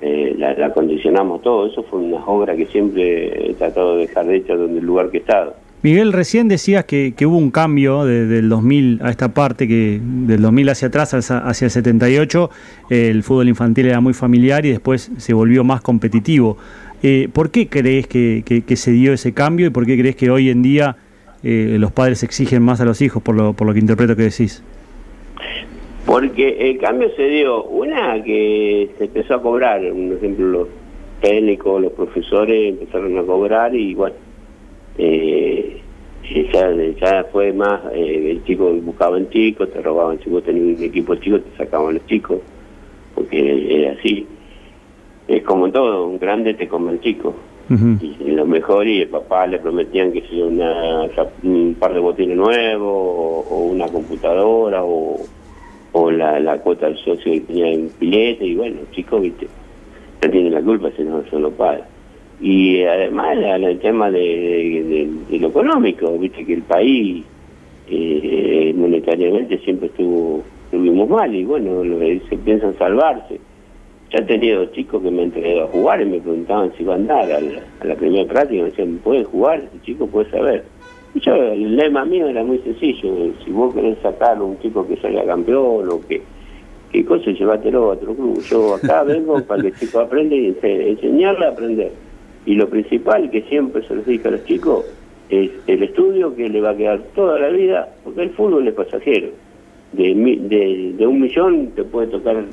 eh, 0.00 0.34
la, 0.38 0.54
la, 0.54 0.66
acondicionamos 0.66 1.42
todo, 1.42 1.66
eso 1.66 1.82
fue 1.84 2.00
una 2.00 2.24
obra 2.26 2.54
que 2.54 2.66
siempre 2.66 3.50
he 3.50 3.54
tratado 3.54 3.96
de 3.96 4.02
dejar 4.02 4.26
de 4.26 4.36
hecha 4.36 4.54
donde 4.54 4.78
el 4.78 4.86
lugar 4.86 5.10
que 5.10 5.18
he 5.18 5.20
estado. 5.20 5.54
Miguel, 5.84 6.14
recién 6.14 6.48
decías 6.48 6.86
que, 6.86 7.12
que 7.14 7.26
hubo 7.26 7.36
un 7.36 7.50
cambio 7.50 8.06
desde 8.06 8.38
el 8.38 8.48
2000 8.48 9.00
a 9.02 9.10
esta 9.10 9.34
parte, 9.34 9.68
que 9.68 10.00
del 10.02 10.40
2000 10.40 10.70
hacia 10.70 10.88
atrás, 10.88 11.12
hacia 11.12 11.66
el 11.66 11.70
78, 11.70 12.50
el 12.88 13.22
fútbol 13.22 13.50
infantil 13.50 13.88
era 13.88 14.00
muy 14.00 14.14
familiar 14.14 14.64
y 14.64 14.70
después 14.70 15.12
se 15.18 15.34
volvió 15.34 15.62
más 15.62 15.82
competitivo. 15.82 16.56
Eh, 17.02 17.28
¿Por 17.30 17.50
qué 17.50 17.68
crees 17.68 18.06
que, 18.06 18.64
se 18.76 18.92
dio 18.92 19.12
ese 19.12 19.34
cambio 19.34 19.66
y 19.66 19.70
por 19.70 19.84
qué 19.84 19.98
crees 19.98 20.16
que 20.16 20.30
hoy 20.30 20.48
en 20.48 20.62
día 20.62 20.96
eh, 21.42 21.76
los 21.78 21.92
padres 21.92 22.22
exigen 22.22 22.62
más 22.62 22.80
a 22.80 22.86
los 22.86 23.02
hijos, 23.02 23.22
por 23.22 23.34
lo, 23.34 23.52
por 23.52 23.66
lo 23.66 23.74
que 23.74 23.80
interpreto 23.80 24.16
que 24.16 24.22
decís? 24.22 24.64
Porque 26.06 26.70
el 26.70 26.78
cambio 26.78 27.10
se 27.14 27.24
dio, 27.24 27.62
una 27.62 28.22
que 28.24 28.88
se 28.96 29.04
empezó 29.04 29.34
a 29.34 29.42
cobrar, 29.42 29.82
por 29.82 30.16
ejemplo, 30.16 30.46
los 30.46 30.68
técnicos, 31.20 31.82
los 31.82 31.92
profesores 31.92 32.70
empezaron 32.70 33.18
a 33.18 33.22
cobrar 33.22 33.74
y 33.74 33.92
bueno, 33.92 34.16
eh, 34.98 35.80
ya, 37.00 37.24
fue 37.32 37.52
más, 37.52 37.80
el 37.92 38.42
chico 38.44 38.72
buscaban 38.74 39.28
chicos, 39.30 39.70
te 39.72 39.82
robaban, 39.82 40.18
si 40.20 40.30
vos 40.30 40.42
tenías 40.42 40.78
un 40.78 40.84
equipo 40.84 41.14
chico, 41.16 41.38
te 41.40 41.56
sacaban 41.56 41.94
los 41.94 42.06
chicos, 42.06 42.38
porque 43.14 43.82
era 43.82 43.92
así 43.92 44.26
es 45.28 45.42
como 45.42 45.70
todo, 45.70 46.06
un 46.06 46.18
grande 46.18 46.54
te 46.54 46.68
come 46.68 46.92
el 46.92 47.00
chico. 47.00 47.34
Y 47.68 48.30
lo 48.30 48.44
mejor, 48.44 48.86
y 48.86 49.00
el 49.00 49.08
papá 49.08 49.46
le 49.46 49.58
prometían 49.58 50.12
que 50.12 50.20
sea 50.28 50.44
una, 50.44 51.08
un 51.42 51.74
par 51.78 51.94
de 51.94 52.00
botines 52.00 52.36
nuevos, 52.36 53.46
o, 53.50 53.68
una 53.72 53.88
computadora, 53.88 54.84
o, 54.84 55.16
o 55.92 56.10
la, 56.10 56.38
la 56.40 56.58
cuota 56.58 56.86
del 56.86 56.98
socio 56.98 57.32
que 57.32 57.40
tenía 57.40 57.72
en 57.72 57.88
pilete, 57.88 58.44
y 58.44 58.54
bueno, 58.54 58.80
el 58.80 58.90
chico, 58.94 59.18
viste, 59.18 59.48
no 60.22 60.30
tiene 60.30 60.50
la 60.50 60.60
culpa 60.60 60.90
si 60.94 61.04
no 61.04 61.24
son 61.30 61.42
los 61.42 61.54
padres. 61.54 61.84
Y 62.40 62.82
además 62.82 63.38
el 63.38 63.78
tema 63.78 64.10
de, 64.10 65.08
lo 65.30 65.48
económico, 65.48 66.18
viste 66.18 66.44
que 66.44 66.54
el 66.54 66.62
país 66.62 67.24
eh, 67.88 68.72
monetariamente 68.76 69.58
siempre 69.58 69.86
estuvo 69.86 70.42
estuvimos 70.64 71.08
mal 71.08 71.32
y 71.34 71.44
bueno, 71.44 71.82
se 72.28 72.36
piensan 72.38 72.76
salvarse 72.78 73.38
ya 74.14 74.20
he 74.20 74.26
tenido 74.26 74.66
chicos 74.66 75.02
que 75.02 75.10
me 75.10 75.22
han 75.22 75.28
entregado 75.28 75.64
a 75.64 75.68
jugar 75.68 76.00
y 76.00 76.04
me 76.04 76.20
preguntaban 76.20 76.72
si 76.76 76.84
iba 76.84 76.92
a 76.92 76.96
andar 76.96 77.32
a 77.32 77.40
la, 77.84 77.94
primera 77.96 78.24
práctica, 78.26 78.62
me 78.62 78.70
decían, 78.70 79.00
¿puedes 79.02 79.26
jugar? 79.26 79.62
El 79.72 79.82
chico 79.82 80.06
puede 80.06 80.30
saber. 80.30 80.64
Yo, 81.14 81.34
el 81.34 81.76
lema 81.76 82.04
mío 82.04 82.28
era 82.28 82.44
muy 82.44 82.58
sencillo, 82.58 83.32
si 83.44 83.50
vos 83.50 83.74
querés 83.74 83.98
sacar 84.02 84.36
a 84.36 84.42
un 84.42 84.58
chico 84.60 84.86
que 84.86 84.96
salga 84.98 85.24
campeón 85.24 85.88
o 85.88 86.00
que 86.06 86.22
qué 86.92 87.04
cosa, 87.04 87.32
llévatelo 87.32 87.90
a 87.90 87.94
otro 87.94 88.14
club. 88.14 88.40
Yo 88.42 88.74
acá 88.74 89.02
vengo 89.02 89.42
para 89.42 89.62
que 89.62 89.68
el 89.68 89.74
chico 89.76 89.98
aprenda 89.98 90.34
y 90.36 90.56
enseñarle 90.62 91.46
a 91.46 91.48
aprender. 91.48 91.90
Y 92.46 92.54
lo 92.54 92.68
principal 92.68 93.30
que 93.30 93.42
siempre 93.42 93.86
se 93.86 93.96
les 93.96 94.06
dice 94.06 94.28
a 94.28 94.32
los 94.32 94.44
chicos 94.44 94.84
es 95.30 95.50
el 95.66 95.82
estudio 95.82 96.34
que 96.34 96.48
le 96.48 96.60
va 96.60 96.70
a 96.70 96.76
quedar 96.76 97.00
toda 97.14 97.38
la 97.38 97.48
vida, 97.48 97.88
porque 98.04 98.22
el 98.22 98.30
fútbol 98.30 98.68
es 98.68 98.74
pasajero. 98.74 99.28
De, 99.92 100.12
de, 100.14 100.92
de 100.96 101.06
un 101.06 101.20
millón 101.20 101.68
te 101.76 101.84
puede 101.84 102.08
tocar 102.08 102.44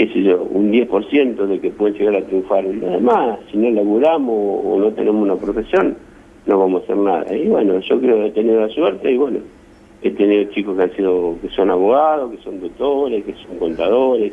qué 0.00 0.06
sé 0.08 0.22
yo, 0.22 0.42
un 0.42 0.72
10% 0.72 1.46
de 1.46 1.60
que 1.60 1.70
pueden 1.70 1.94
llegar 1.98 2.16
a 2.16 2.24
triunfar. 2.24 2.64
Y 2.64 2.72
lo 2.72 2.90
demás, 2.90 3.38
si 3.50 3.58
no 3.58 3.70
laburamos 3.70 4.62
o 4.64 4.78
no 4.78 4.90
tenemos 4.92 5.22
una 5.22 5.36
profesión, 5.36 5.94
no 6.46 6.58
vamos 6.58 6.80
a 6.80 6.84
hacer 6.84 6.96
nada. 6.96 7.36
Y 7.36 7.48
bueno, 7.48 7.78
yo 7.80 8.00
creo 8.00 8.16
que 8.16 8.26
he 8.28 8.30
tenido 8.30 8.60
la 8.62 8.68
suerte 8.68 9.12
y 9.12 9.18
bueno, 9.18 9.40
he 10.02 10.10
tenido 10.12 10.44
chicos 10.52 10.74
que 10.76 10.82
han 10.84 10.96
sido, 10.96 11.36
que 11.42 11.50
son 11.50 11.70
abogados, 11.70 12.30
que 12.30 12.42
son 12.42 12.60
doctores, 12.60 13.24
que 13.24 13.34
son 13.46 13.58
contadores, 13.58 14.32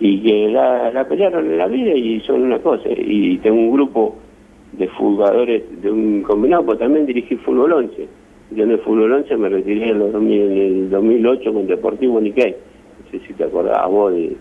y 0.00 0.22
que 0.22 0.48
la, 0.48 0.90
la 0.90 1.06
pelearon 1.06 1.44
en 1.44 1.58
la 1.58 1.66
vida 1.66 1.92
y 1.94 2.20
son 2.20 2.42
una 2.42 2.58
cosa. 2.58 2.88
Y 2.88 3.36
tengo 3.38 3.60
un 3.60 3.72
grupo 3.72 4.16
de 4.72 4.88
jugadores 4.88 5.62
de 5.82 5.90
un 5.90 6.22
combinado, 6.22 6.64
pues 6.64 6.78
también 6.78 7.06
dirigí 7.06 7.36
fútbol 7.36 7.72
11. 7.72 8.08
Yo 8.52 8.64
en 8.64 8.70
el 8.70 8.78
fútbol 8.78 9.12
11 9.12 9.36
me 9.36 9.48
retiré 9.50 9.90
en, 9.90 10.00
el 10.00 10.90
2008 10.90 11.52
con 11.52 11.66
Deportivo 11.66 12.20
Nikkei. 12.20 12.52
No 12.52 13.10
sé 13.10 13.26
si 13.26 13.34
te 13.34 13.44
acordás 13.44 13.88
vos 13.88 14.12
de 14.12 14.36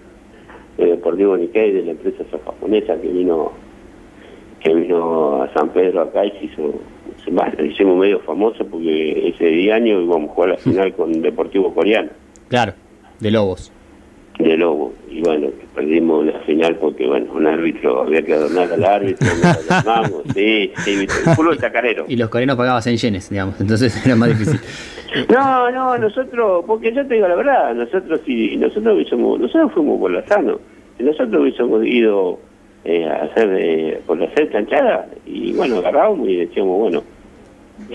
Deportivo 0.78 1.36
Nikkei, 1.36 1.74
de 1.74 1.84
la 1.84 1.92
empresa 1.92 2.24
japonesa 2.46 3.00
que 3.00 3.10
vino 3.10 3.52
que 4.62 4.74
vino 4.74 5.42
a 5.42 5.54
San 5.54 5.70
Pedro 5.70 6.02
acá 6.02 6.26
y 6.26 6.32
se 6.32 6.46
hizo, 6.46 6.74
se 7.24 7.66
hicimos 7.66 7.98
medio 7.98 8.20
famoso 8.20 8.66
porque 8.66 9.30
ese 9.30 9.72
año 9.72 10.02
íbamos 10.02 10.32
a 10.32 10.34
jugar 10.34 10.50
la 10.50 10.58
final 10.58 10.94
con 10.94 11.22
Deportivo 11.22 11.74
Coreano 11.74 12.10
Claro, 12.50 12.74
de 13.20 13.32
Lobos. 13.32 13.72
De 14.40 14.58
Lobo. 14.58 14.94
Y 15.10 15.22
bueno, 15.22 15.50
perdimos 15.76 16.26
la 16.26 16.40
final 16.40 16.76
porque, 16.76 17.06
bueno, 17.06 17.32
un 17.34 17.46
árbitro, 17.46 18.04
había 18.04 18.22
que 18.22 18.34
adornar 18.34 18.72
al 18.72 18.84
árbitro, 18.84 19.28
nos 19.28 20.34
sí, 20.34 20.72
sí, 20.84 21.08
el 21.28 21.36
culo 21.36 21.52
del 21.52 21.60
chacarero. 21.60 22.06
Y 22.08 22.16
los 22.16 22.30
coreanos 22.30 22.56
pagaban 22.56 22.82
en 22.86 22.98
yenes, 22.98 23.30
digamos, 23.30 23.60
entonces 23.60 24.06
era 24.06 24.16
más 24.16 24.30
difícil. 24.30 24.60
No, 25.28 25.72
no, 25.72 25.98
nosotros, 25.98 26.64
porque 26.68 26.94
yo 26.94 27.04
te 27.08 27.16
digo 27.16 27.28
la 27.28 27.34
verdad, 27.34 27.74
nosotros 27.74 28.22
sí, 28.28 28.56
nosotros 28.58 28.94
hubiésemos, 28.94 29.40
nosotros 29.40 29.72
fuimos 29.74 30.00
por 30.00 30.12
la 30.12 30.24
sano, 30.28 30.60
si 30.96 31.04
nosotros 31.04 31.42
hubiésemos 31.42 31.84
ido 31.84 32.38
eh, 32.86 33.08
a 33.08 33.24
hacer, 33.24 33.50
eh, 33.60 34.02
por 34.06 34.22
hacer 34.22 34.52
chanchada, 34.52 35.08
y 35.26 35.54
bueno, 35.54 35.78
agarrábamos 35.78 36.30
y 36.30 36.36
decíamos, 36.36 36.78
bueno, 36.78 37.04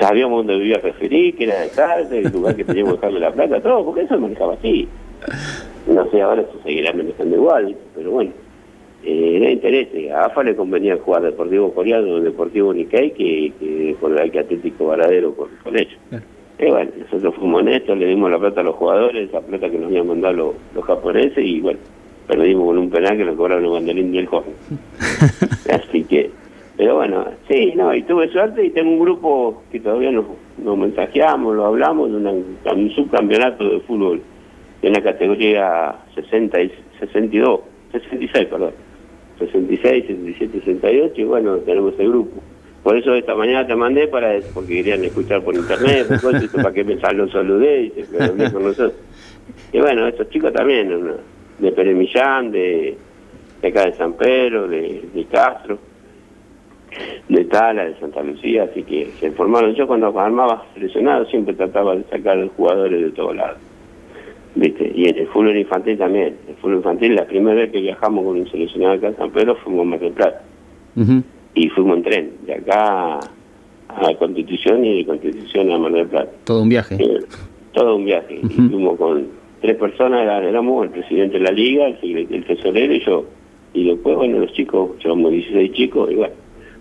sabíamos 0.00 0.38
dónde 0.38 0.58
vivía 0.58 0.74
el 0.74 0.82
referí, 0.82 1.32
que 1.34 1.44
era 1.44 1.60
de 1.60 1.68
tarde, 1.68 2.18
el 2.18 2.32
lugar 2.32 2.56
que 2.56 2.64
teníamos 2.64 2.94
que 2.94 3.06
dejarle 3.06 3.20
la 3.20 3.32
plata, 3.32 3.60
todo, 3.60 3.84
porque 3.84 4.00
eso 4.00 4.18
manejaba 4.18 4.54
así. 4.54 4.88
No 5.86 6.10
sé, 6.10 6.22
ahora 6.22 6.44
se 6.52 6.62
seguirá 6.62 6.92
manejando 6.92 7.36
igual, 7.36 7.76
pero 7.94 8.10
bueno, 8.10 8.30
eh, 9.04 9.36
era 9.36 9.50
interés. 9.50 9.88
A 10.12 10.26
AFA 10.26 10.44
le 10.44 10.56
convenía 10.56 10.96
jugar 10.96 11.22
Deportivo 11.22 11.72
Coreano 11.74 12.14
o 12.14 12.20
Deportivo 12.20 12.72
Nikkei 12.72 13.10
que, 13.10 13.52
que 13.60 13.96
por 14.00 14.18
el 14.18 14.30
que 14.30 14.38
Atlético 14.40 14.86
Varadero 14.86 15.34
con, 15.34 15.48
con 15.62 15.76
ellos. 15.76 15.98
Claro. 16.08 16.24
Y 16.58 16.70
bueno, 16.70 16.90
nosotros 16.98 17.34
fuimos 17.34 17.62
honestos, 17.62 17.98
le 17.98 18.06
dimos 18.06 18.30
la 18.30 18.38
plata 18.38 18.60
a 18.60 18.64
los 18.64 18.76
jugadores, 18.76 19.28
esa 19.28 19.40
plata 19.40 19.68
que 19.68 19.76
nos 19.76 19.88
habían 19.88 20.06
mandado 20.06 20.34
los, 20.34 20.54
los 20.74 20.84
japoneses, 20.84 21.44
y 21.44 21.60
bueno, 21.60 21.80
perdimos 22.28 22.66
con 22.66 22.78
un 22.78 22.90
penal 22.90 23.16
que 23.16 23.24
nos 23.24 23.36
cobraron 23.36 23.64
el 23.64 23.70
banderín 23.70 24.14
y 24.14 24.18
el 24.18 24.26
joven. 24.26 24.54
Así 25.70 26.04
que, 26.04 26.30
pero 26.76 26.94
bueno, 26.96 27.26
sí, 27.48 27.72
no, 27.74 27.94
y 27.94 28.02
tuve 28.04 28.28
suerte 28.28 28.64
y 28.64 28.70
tengo 28.70 28.92
un 28.92 29.00
grupo 29.00 29.62
que 29.72 29.80
todavía 29.80 30.12
nos, 30.12 30.26
nos 30.56 30.78
mensajeamos, 30.78 31.56
lo 31.56 31.66
hablamos, 31.66 32.10
de 32.10 32.16
un 32.16 32.90
subcampeonato 32.94 33.68
de 33.68 33.80
fútbol 33.80 34.22
en 34.86 34.92
la 34.92 35.02
categoría 35.02 35.94
60 36.14 36.60
y 36.62 36.72
62, 37.00 37.60
66, 37.92 38.46
perdón, 38.46 38.72
66, 39.38 40.06
67, 40.06 40.58
68, 40.60 41.20
y 41.20 41.24
bueno, 41.24 41.56
tenemos 41.58 41.94
el 41.98 42.08
grupo. 42.08 42.42
Por 42.82 42.98
eso 42.98 43.14
esta 43.14 43.34
mañana 43.34 43.66
te 43.66 43.74
mandé 43.74 44.08
para 44.08 44.38
porque 44.52 44.74
querían 44.74 45.02
escuchar 45.04 45.42
por 45.42 45.54
internet, 45.54 46.06
por 46.22 46.62
para 46.62 46.74
que 46.74 46.84
me 46.84 46.96
los 46.96 47.30
saludé 47.32 47.84
y 47.84 47.90
se 47.90 48.52
con 48.52 48.64
nosotros. 48.64 48.94
Y 49.72 49.80
bueno, 49.80 50.06
estos 50.06 50.28
chicos 50.28 50.52
también, 50.52 50.90
¿no? 50.90 51.14
de 51.58 51.72
Pérez 51.72 51.96
Millán, 51.96 52.50
de, 52.50 52.96
de 53.62 53.68
acá 53.68 53.86
de 53.86 53.94
San 53.94 54.12
Pedro, 54.14 54.68
de, 54.68 55.02
de 55.14 55.24
Castro, 55.26 55.78
de 57.28 57.44
Tala, 57.46 57.84
de 57.84 57.98
Santa 57.98 58.22
Lucía, 58.22 58.64
así 58.64 58.82
que 58.82 59.10
se 59.18 59.30
formaron. 59.32 59.74
Yo 59.74 59.86
cuando 59.86 60.18
armaba 60.18 60.66
seleccionado 60.74 61.26
siempre 61.26 61.54
trataba 61.54 61.96
de 61.96 62.04
sacar 62.04 62.46
jugadores 62.48 63.00
de 63.00 63.10
todos 63.12 63.36
lados. 63.36 63.58
¿Viste? 64.54 64.92
Y 64.94 65.08
en 65.08 65.18
el 65.18 65.26
fútbol 65.28 65.56
infantil 65.56 65.98
también. 65.98 66.36
El 66.48 66.54
fútbol 66.56 66.76
infantil, 66.76 67.14
la 67.16 67.26
primera 67.26 67.56
vez 67.56 67.72
que 67.72 67.80
viajamos 67.80 68.24
con 68.24 68.38
un 68.38 68.50
seleccionado 68.50 68.94
acá 68.94 69.08
a 69.08 69.14
San 69.14 69.30
Pedro 69.30 69.56
fuimos 69.56 69.82
a 69.82 69.90
Mar 69.90 70.00
del 70.00 70.12
Plata. 70.12 70.42
Y 71.54 71.68
fuimos 71.70 71.96
en 71.98 72.02
tren, 72.02 72.30
de 72.46 72.54
acá 72.54 73.18
a 73.88 74.14
Constitución 74.18 74.84
y 74.84 74.98
de 74.98 75.06
Constitución 75.06 75.72
a 75.72 75.78
Mar 75.78 75.92
del 75.92 76.06
Plata. 76.06 76.30
Todo 76.44 76.62
un 76.62 76.68
viaje. 76.68 76.96
Eh, 76.98 77.20
todo 77.72 77.96
un 77.96 78.04
viaje. 78.04 78.40
Y 78.42 78.48
fuimos 78.48 78.96
con 78.96 79.26
tres 79.60 79.76
personas, 79.76 80.22
éramos 80.44 80.84
el 80.84 80.90
presidente 80.90 81.38
de 81.38 81.44
la 81.44 81.50
liga, 81.50 81.86
el, 81.88 82.26
el 82.30 82.44
tesorero 82.44 82.94
y 82.94 83.00
yo. 83.04 83.24
Y 83.72 83.88
después, 83.88 84.16
bueno, 84.16 84.38
los 84.38 84.52
chicos, 84.52 84.90
llevamos 85.02 85.32
16 85.32 85.72
chicos, 85.72 86.10
y 86.12 86.14
bueno, 86.14 86.34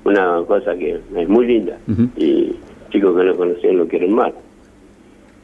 una 0.03 0.43
cosa 0.45 0.75
que 0.75 0.99
es 1.15 1.29
muy 1.29 1.47
linda. 1.47 1.77
Y 2.17 2.53
chicos 2.91 3.17
que 3.17 3.23
no 3.23 3.35
conocían 3.35 3.77
lo 3.77 3.87
que 3.87 3.95
era 3.97 4.05
el 4.05 4.11
mar. 4.11 4.33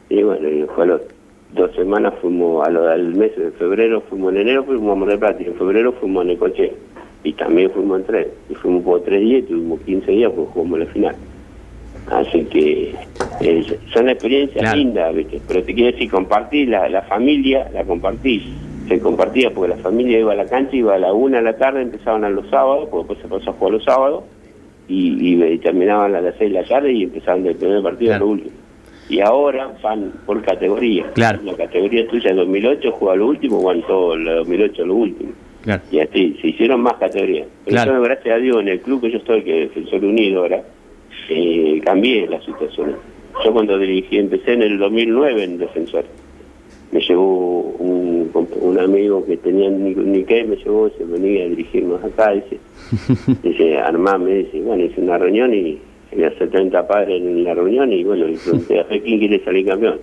Y 0.08 0.22
bueno, 0.22 0.48
y 0.48 0.62
fue 0.74 0.84
a 0.84 0.86
los 0.86 1.00
dos 1.54 1.74
semanas 1.74 2.14
fuimos, 2.20 2.66
a 2.66 2.70
lo 2.70 2.82
del 2.84 3.14
mes 3.14 3.36
de 3.36 3.50
febrero, 3.52 4.00
fuimos 4.02 4.32
en 4.34 4.40
enero, 4.42 4.64
fuimos 4.64 4.92
a 4.92 4.94
Mar 5.00 5.08
del 5.08 5.18
Plata, 5.18 5.42
y 5.42 5.46
en 5.46 5.54
febrero 5.54 5.92
fuimos 5.92 6.22
a 6.22 6.24
Necoche. 6.26 6.72
Y 7.22 7.32
también 7.34 7.70
fuimos 7.70 8.00
en 8.00 8.06
tren. 8.06 8.26
Y 8.48 8.54
fuimos 8.54 8.82
por 8.82 9.02
tres 9.02 9.20
días, 9.20 9.40
y 9.42 9.46
tuvimos 9.46 9.80
15 9.82 10.10
días, 10.10 10.32
pues 10.34 10.48
jugamos 10.54 10.78
la 10.78 10.86
final. 10.86 11.14
Así 12.10 12.44
que 12.44 12.94
eh, 13.40 13.64
son 13.92 14.08
experiencias 14.08 14.62
Claro. 14.62 14.78
lindas, 14.78 15.14
¿viste? 15.14 15.40
Pero 15.46 15.62
te 15.62 15.74
quiero 15.74 15.92
decir, 15.92 16.10
compartir 16.10 16.68
la, 16.68 16.88
la 16.88 17.02
familia, 17.02 17.68
la 17.74 17.84
compartís. 17.84 18.42
Se 18.88 18.98
compartía 18.98 19.50
porque 19.50 19.68
la 19.76 19.82
familia 19.82 20.18
iba 20.18 20.32
a 20.32 20.36
la 20.36 20.46
cancha, 20.46 20.74
iba 20.74 20.94
a 20.94 20.98
la 20.98 21.12
una 21.12 21.36
de 21.38 21.44
la 21.44 21.56
tarde, 21.56 21.82
empezaban 21.82 22.24
a 22.24 22.30
los 22.30 22.48
sábados, 22.48 22.88
porque 22.90 23.14
después 23.14 23.18
se 23.20 23.28
pasó 23.28 23.50
a 23.50 23.52
jugar 23.52 23.72
los 23.74 23.84
sábados, 23.84 24.24
y, 24.88 25.34
y, 25.34 25.44
y 25.44 25.58
terminaban 25.58 26.14
a 26.16 26.20
las 26.20 26.34
seis 26.36 26.52
de 26.52 26.60
la 26.62 26.66
tarde 26.66 26.90
y 26.92 27.04
empezaban 27.04 27.44
del 27.44 27.54
primer 27.54 27.82
partido 27.82 28.10
Claro. 28.12 28.24
al 28.24 28.30
último. 28.32 28.54
Y 29.10 29.20
ahora 29.20 29.72
van 29.82 30.12
por 30.24 30.40
categoría. 30.42 31.10
Claro. 31.14 31.40
La 31.44 31.54
categoría 31.56 32.06
tuya 32.06 32.30
es 32.30 32.36
2008, 32.36 32.92
juega 32.92 33.16
lo 33.16 33.26
último, 33.26 33.60
todo 33.86 34.14
el 34.14 34.24
2008 34.24 34.86
lo 34.86 34.94
último. 34.94 35.32
Claro. 35.62 35.82
Y 35.90 35.98
así, 35.98 36.38
se 36.40 36.48
hicieron 36.48 36.80
más 36.80 36.94
categorías. 36.94 37.48
Pero 37.64 37.74
Claro. 37.74 37.92
yo, 37.96 38.02
gracias 38.02 38.34
a 38.36 38.38
Dios, 38.38 38.60
en 38.60 38.68
el 38.68 38.80
club 38.80 39.00
que 39.02 39.10
yo 39.10 39.18
estoy, 39.18 39.42
que 39.42 39.64
es 39.64 39.68
Defensor 39.68 40.04
Unido 40.04 40.42
ahora, 40.42 40.62
eh, 41.28 41.80
cambié 41.84 42.26
la 42.28 42.40
situación. 42.42 42.94
Yo 43.44 43.52
cuando 43.52 43.78
dirigí, 43.78 44.16
empecé 44.16 44.52
en 44.52 44.62
el 44.62 44.78
2009 44.78 45.42
en 45.42 45.58
Defensor. 45.58 46.04
Me 46.92 47.00
llevó 47.00 47.60
un, 47.78 48.30
un 48.60 48.78
amigo 48.78 49.24
que 49.26 49.36
tenía 49.36 49.70
Nikkei, 49.70 50.44
me 50.46 50.56
llevó, 50.56 50.88
se 50.90 51.04
venía 51.04 51.44
a 51.44 51.48
dirigirnos 51.48 52.02
acá, 52.02 52.32
dice, 52.32 52.58
dice, 53.42 53.78
armame, 53.78 54.34
dice, 54.34 54.60
bueno, 54.60 54.84
hice 54.84 55.00
una 55.00 55.18
reunión 55.18 55.52
y 55.54 55.78
había 56.12 56.36
70 56.38 56.86
padres 56.88 57.20
en 57.20 57.44
la 57.44 57.54
reunión 57.54 57.92
y 57.92 58.02
bueno, 58.04 58.26
le 58.26 58.36
pregunté 58.38 58.80
a 58.80 58.84
quién 58.86 59.18
quiere 59.18 59.42
salir 59.44 59.66
campeón. 59.66 59.98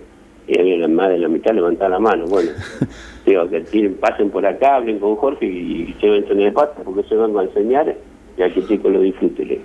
Y 0.46 0.58
había 0.58 0.88
más 0.88 1.10
de 1.10 1.18
la 1.18 1.28
mitad 1.28 1.52
levantar 1.54 1.90
la 1.90 1.98
mano, 1.98 2.24
bueno, 2.26 2.50
digo, 3.26 3.48
que 3.50 3.60
tiren, 3.62 3.94
pasen 3.94 4.30
por 4.30 4.46
acá, 4.46 4.76
hablen 4.76 4.98
con 4.98 5.16
Jorge 5.16 5.44
y, 5.46 5.94
lleven 6.00 6.26
su 6.26 6.34
de 6.34 6.50
porque 6.52 7.02
yo 7.10 7.22
vengo 7.22 7.40
a 7.40 7.44
enseñar 7.44 7.94
y 8.38 8.42
a 8.42 8.52
que 8.52 8.60
el 8.60 8.66
chico 8.68 8.88
lo 8.88 9.00
disfrute, 9.02 9.44
le 9.44 9.50
digo. 9.54 9.64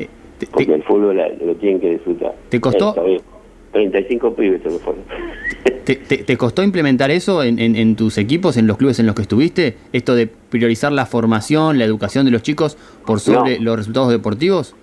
Eh, 0.00 0.08
te- 0.38 0.46
porque 0.48 0.66
te- 0.66 0.74
el 0.74 0.82
fútbol 0.82 1.16
lo 1.44 1.54
tienen 1.54 1.80
que 1.80 1.90
disfrutar. 1.90 2.34
¿Te 2.48 2.60
costó? 2.60 2.94
Bien. 3.04 3.20
35 3.72 4.34
pibes 4.34 4.62
se 4.62 4.70
me 4.70 4.78
fueron. 4.78 5.02
¿Te, 5.84 5.96
te- 5.96 6.18
te 6.18 6.36
costó 6.36 6.62
implementar 6.62 7.10
eso 7.10 7.42
en, 7.42 7.58
en- 7.58 7.76
en 7.76 7.94
tus 7.96 8.18
equipos, 8.18 8.56
en 8.56 8.66
los 8.66 8.76
clubes 8.76 8.98
en 9.00 9.06
los 9.06 9.14
que 9.14 9.22
estuviste? 9.22 9.76
Esto 9.92 10.14
de 10.16 10.26
priorizar 10.28 10.90
la 10.92 11.06
formación, 11.06 11.78
la 11.78 11.84
educación 11.84 12.24
de 12.24 12.30
los 12.32 12.42
chicos 12.42 12.76
por 13.06 13.20
sobre 13.20 13.58
No. 13.58 13.64
los 13.64 13.76
resultados 13.76 14.10
deportivos. 14.10 14.74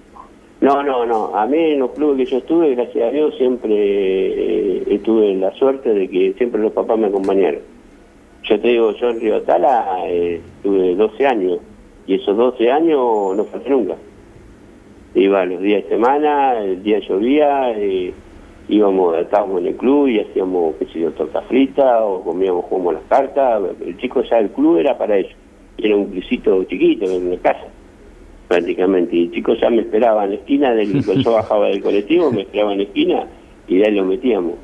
No, 0.61 0.83
no, 0.83 1.07
no. 1.07 1.35
A 1.35 1.47
mí 1.47 1.57
en 1.57 1.79
los 1.79 1.89
clubes 1.91 2.17
que 2.17 2.33
yo 2.33 2.37
estuve, 2.37 2.75
gracias 2.75 3.03
a 3.03 3.11
Dios, 3.11 3.35
siempre 3.35 3.73
eh, 3.73 5.01
tuve 5.03 5.33
la 5.33 5.51
suerte 5.55 5.91
de 5.91 6.07
que 6.07 6.33
siempre 6.37 6.61
los 6.61 6.71
papás 6.71 6.99
me 6.99 7.07
acompañaron. 7.07 7.61
Yo 8.43 8.59
te 8.59 8.67
digo, 8.67 8.91
yo 8.91 9.09
en 9.09 9.19
Río 9.19 9.41
Tala 9.41 10.03
eh, 10.05 10.39
tuve 10.61 10.93
12 10.93 11.25
años 11.25 11.59
y 12.05 12.13
esos 12.13 12.37
12 12.37 12.71
años 12.71 13.35
no 13.35 13.43
falté 13.45 13.71
nunca. 13.71 13.95
Iba 15.15 15.45
los 15.45 15.61
días 15.61 15.83
de 15.83 15.89
semana, 15.89 16.59
el 16.59 16.83
día 16.83 16.99
llovía, 16.99 17.71
eh, 17.71 18.13
íbamos, 18.69 19.17
estábamos 19.17 19.61
en 19.61 19.67
el 19.67 19.75
club 19.77 20.09
y 20.09 20.19
hacíamos, 20.19 20.75
qué 20.75 20.85
sé 20.85 20.99
yo, 20.99 21.11
torta 21.13 21.41
frita 21.41 22.05
o 22.05 22.23
comíamos, 22.23 22.65
jugamos 22.65 22.93
las 22.93 23.03
cartas. 23.09 23.63
El 23.83 23.97
chico 23.97 24.21
ya, 24.21 24.37
el 24.37 24.51
club 24.51 24.77
era 24.77 24.95
para 24.95 25.17
ellos. 25.17 25.35
Era 25.79 25.95
un 25.95 26.05
clubcito 26.05 26.63
chiquito, 26.65 27.05
en 27.05 27.29
una 27.29 27.37
casa 27.37 27.70
prácticamente. 28.51 29.15
Y 29.15 29.23
el 29.23 29.31
chico 29.31 29.53
ya 29.55 29.69
me 29.69 29.81
esperaba 29.81 30.25
en 30.25 30.31
la 30.31 30.35
esquina, 30.35 30.73
del, 30.73 31.01
yo 31.23 31.31
bajaba 31.31 31.67
del 31.67 31.81
colectivo, 31.81 32.31
me 32.31 32.41
esperaba 32.41 32.73
en 32.73 32.79
la 32.79 32.83
esquina 32.83 33.23
y 33.67 33.77
de 33.77 33.85
ahí 33.87 33.95
lo 33.95 34.03
metíamos. 34.05 34.55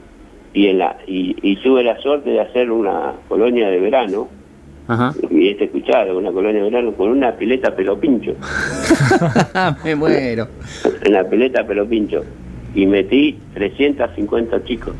Y, 0.53 0.67
en 0.67 0.79
la, 0.79 0.97
y, 1.07 1.35
y 1.41 1.55
tuve 1.57 1.83
la 1.83 1.97
suerte 2.01 2.31
de 2.31 2.41
hacer 2.41 2.69
una 2.71 3.13
colonia 3.29 3.69
de 3.69 3.79
verano, 3.79 4.27
Ajá. 4.87 5.13
y 5.29 5.49
este 5.49 5.65
escuchado, 5.65 6.17
una 6.17 6.31
colonia 6.31 6.63
de 6.63 6.69
verano 6.69 6.91
con 6.93 7.09
una 7.09 7.31
pileta 7.33 7.75
pelo 7.75 7.97
pincho, 7.99 8.33
Me 9.85 9.95
muero. 9.95 10.47
una 11.07 11.23
pileta 11.23 11.65
pelo 11.65 11.85
pincho, 11.87 12.23
y 12.73 12.85
metí 12.87 13.37
350 13.53 14.63
chicos. 14.65 14.93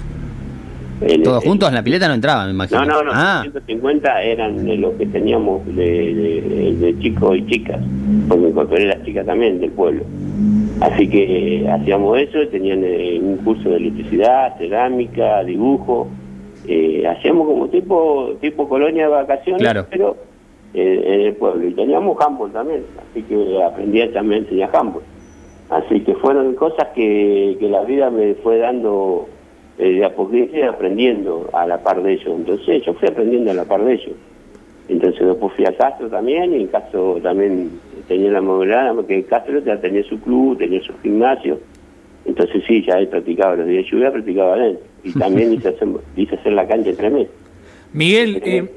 En- 1.01 1.21
Todos 1.23 1.43
juntos 1.43 1.69
en 1.69 1.75
la 1.75 1.83
pileta 1.83 2.07
no 2.07 2.15
entraban, 2.15 2.47
me 2.47 2.53
imagino. 2.53 2.83
No, 2.85 2.93
no, 3.03 3.03
no, 3.03 3.11
Ah, 3.13 3.39
150 3.43 4.21
eran 4.23 4.65
de 4.65 4.77
los 4.77 4.93
que 4.95 5.05
teníamos 5.05 5.65
de, 5.67 5.73
de- 5.75 6.75
de 6.79 6.99
chicos 6.99 7.37
y 7.37 7.45
chicas, 7.45 7.79
porque 8.27 8.47
incorporé 8.49 8.85
las 8.87 9.03
chicas 9.03 9.25
también 9.25 9.59
del 9.59 9.71
pueblo. 9.71 10.03
Así 10.81 11.07
que 11.09 11.57
eh, 11.63 11.69
hacíamos 11.69 12.17
eso, 12.19 12.39
tenían 12.49 12.83
eh, 12.83 13.19
un 13.21 13.37
curso 13.37 13.69
de 13.69 13.77
electricidad, 13.77 14.57
cerámica, 14.57 15.43
dibujo, 15.43 16.07
eh, 16.67 17.05
hacíamos 17.07 17.47
como 17.47 17.67
tipo 17.69 18.33
tipo 18.41 18.67
colonia 18.67 19.03
de 19.03 19.09
vacaciones, 19.11 19.61
Claro. 19.61 19.85
pero 19.89 20.17
eh, 20.73 21.01
en 21.05 21.21
el 21.27 21.33
pueblo. 21.35 21.67
Y 21.67 21.73
teníamos 21.73 22.17
handball 22.19 22.51
también, 22.51 22.81
así 23.11 23.21
que 23.23 23.63
aprendía 23.63 24.11
también 24.13 24.41
a 24.41 24.45
enseñar 24.45 24.75
handball. 24.75 25.03
Así 25.69 25.99
que 26.01 26.13
fueron 26.15 26.55
cosas 26.55 26.87
que, 26.95 27.55
que 27.59 27.69
la 27.69 27.83
vida 27.83 28.09
me 28.09 28.33
fue 28.35 28.57
dando 28.57 29.27
eh, 29.77 29.91
de 29.91 30.05
a 30.05 30.15
poquito 30.15 30.57
y 30.57 30.61
aprendiendo 30.61 31.49
a 31.53 31.67
la 31.67 31.83
par 31.83 32.01
de 32.01 32.13
ellos. 32.13 32.33
Entonces 32.35 32.83
yo 32.85 32.93
fui 32.93 33.07
aprendiendo 33.07 33.51
a 33.51 33.53
la 33.53 33.65
par 33.65 33.83
de 33.83 33.93
ellos. 33.93 34.15
Entonces 34.89 35.25
después 35.25 35.53
fui 35.53 35.65
a 35.65 35.75
Castro 35.75 36.09
también 36.09 36.53
y 36.53 36.61
en 36.61 36.67
Castro 36.67 37.19
también 37.21 37.71
tenía 38.07 38.31
la 38.31 38.41
movilidad, 38.41 38.95
porque 38.95 39.23
Castro 39.23 39.59
ya 39.59 39.79
tenía 39.79 40.03
su 40.03 40.19
club, 40.21 40.57
tenía 40.57 40.81
su 40.81 40.93
gimnasio, 41.01 41.59
entonces 42.25 42.63
sí, 42.67 42.83
ya 42.85 42.99
él 42.99 43.07
practicaba 43.07 43.55
los 43.55 43.67
días 43.67 43.85
de 43.85 43.91
lluvia, 43.91 44.11
practicaba 44.11 44.53
adentro, 44.53 44.85
y 45.03 45.13
también 45.13 45.53
hice 45.55 45.69
hacer, 45.69 45.87
hice 46.15 46.35
hacer 46.35 46.53
la 46.53 46.67
cancha 46.67 46.89
entre 46.89 47.09
meses. 47.09 47.31
Miguel, 47.93 48.41
eh, 48.43 48.69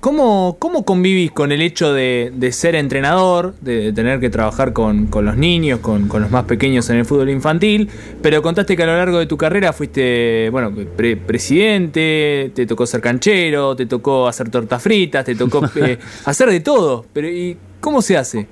¿cómo, 0.00 0.56
¿cómo 0.58 0.84
convivís 0.84 1.30
con 1.32 1.52
el 1.52 1.60
hecho 1.62 1.92
de, 1.92 2.30
de 2.34 2.52
ser 2.52 2.74
entrenador, 2.74 3.54
de, 3.60 3.82
de 3.84 3.92
tener 3.92 4.20
que 4.20 4.30
trabajar 4.30 4.72
con, 4.72 5.06
con 5.06 5.24
los 5.24 5.36
niños, 5.36 5.80
con, 5.80 6.08
con 6.08 6.22
los 6.22 6.30
más 6.30 6.44
pequeños 6.44 6.88
en 6.90 6.96
el 6.98 7.04
fútbol 7.04 7.30
infantil? 7.30 7.88
Pero 8.22 8.42
contaste 8.42 8.76
que 8.76 8.82
a 8.82 8.86
lo 8.86 8.96
largo 8.96 9.18
de 9.18 9.26
tu 9.26 9.36
carrera 9.36 9.72
fuiste, 9.72 10.48
bueno, 10.50 10.72
pre- 10.96 11.16
presidente, 11.16 12.50
te 12.54 12.66
tocó 12.66 12.86
ser 12.86 13.00
canchero, 13.00 13.74
te 13.76 13.86
tocó 13.86 14.26
hacer 14.28 14.50
tortas 14.50 14.82
fritas, 14.82 15.24
te 15.24 15.34
tocó 15.34 15.62
eh, 15.76 15.98
hacer 16.24 16.50
de 16.50 16.60
todo. 16.60 17.04
Pero 17.12 17.28
¿y 17.28 17.56
cómo 17.80 18.02
se 18.02 18.16
hace? 18.16 18.46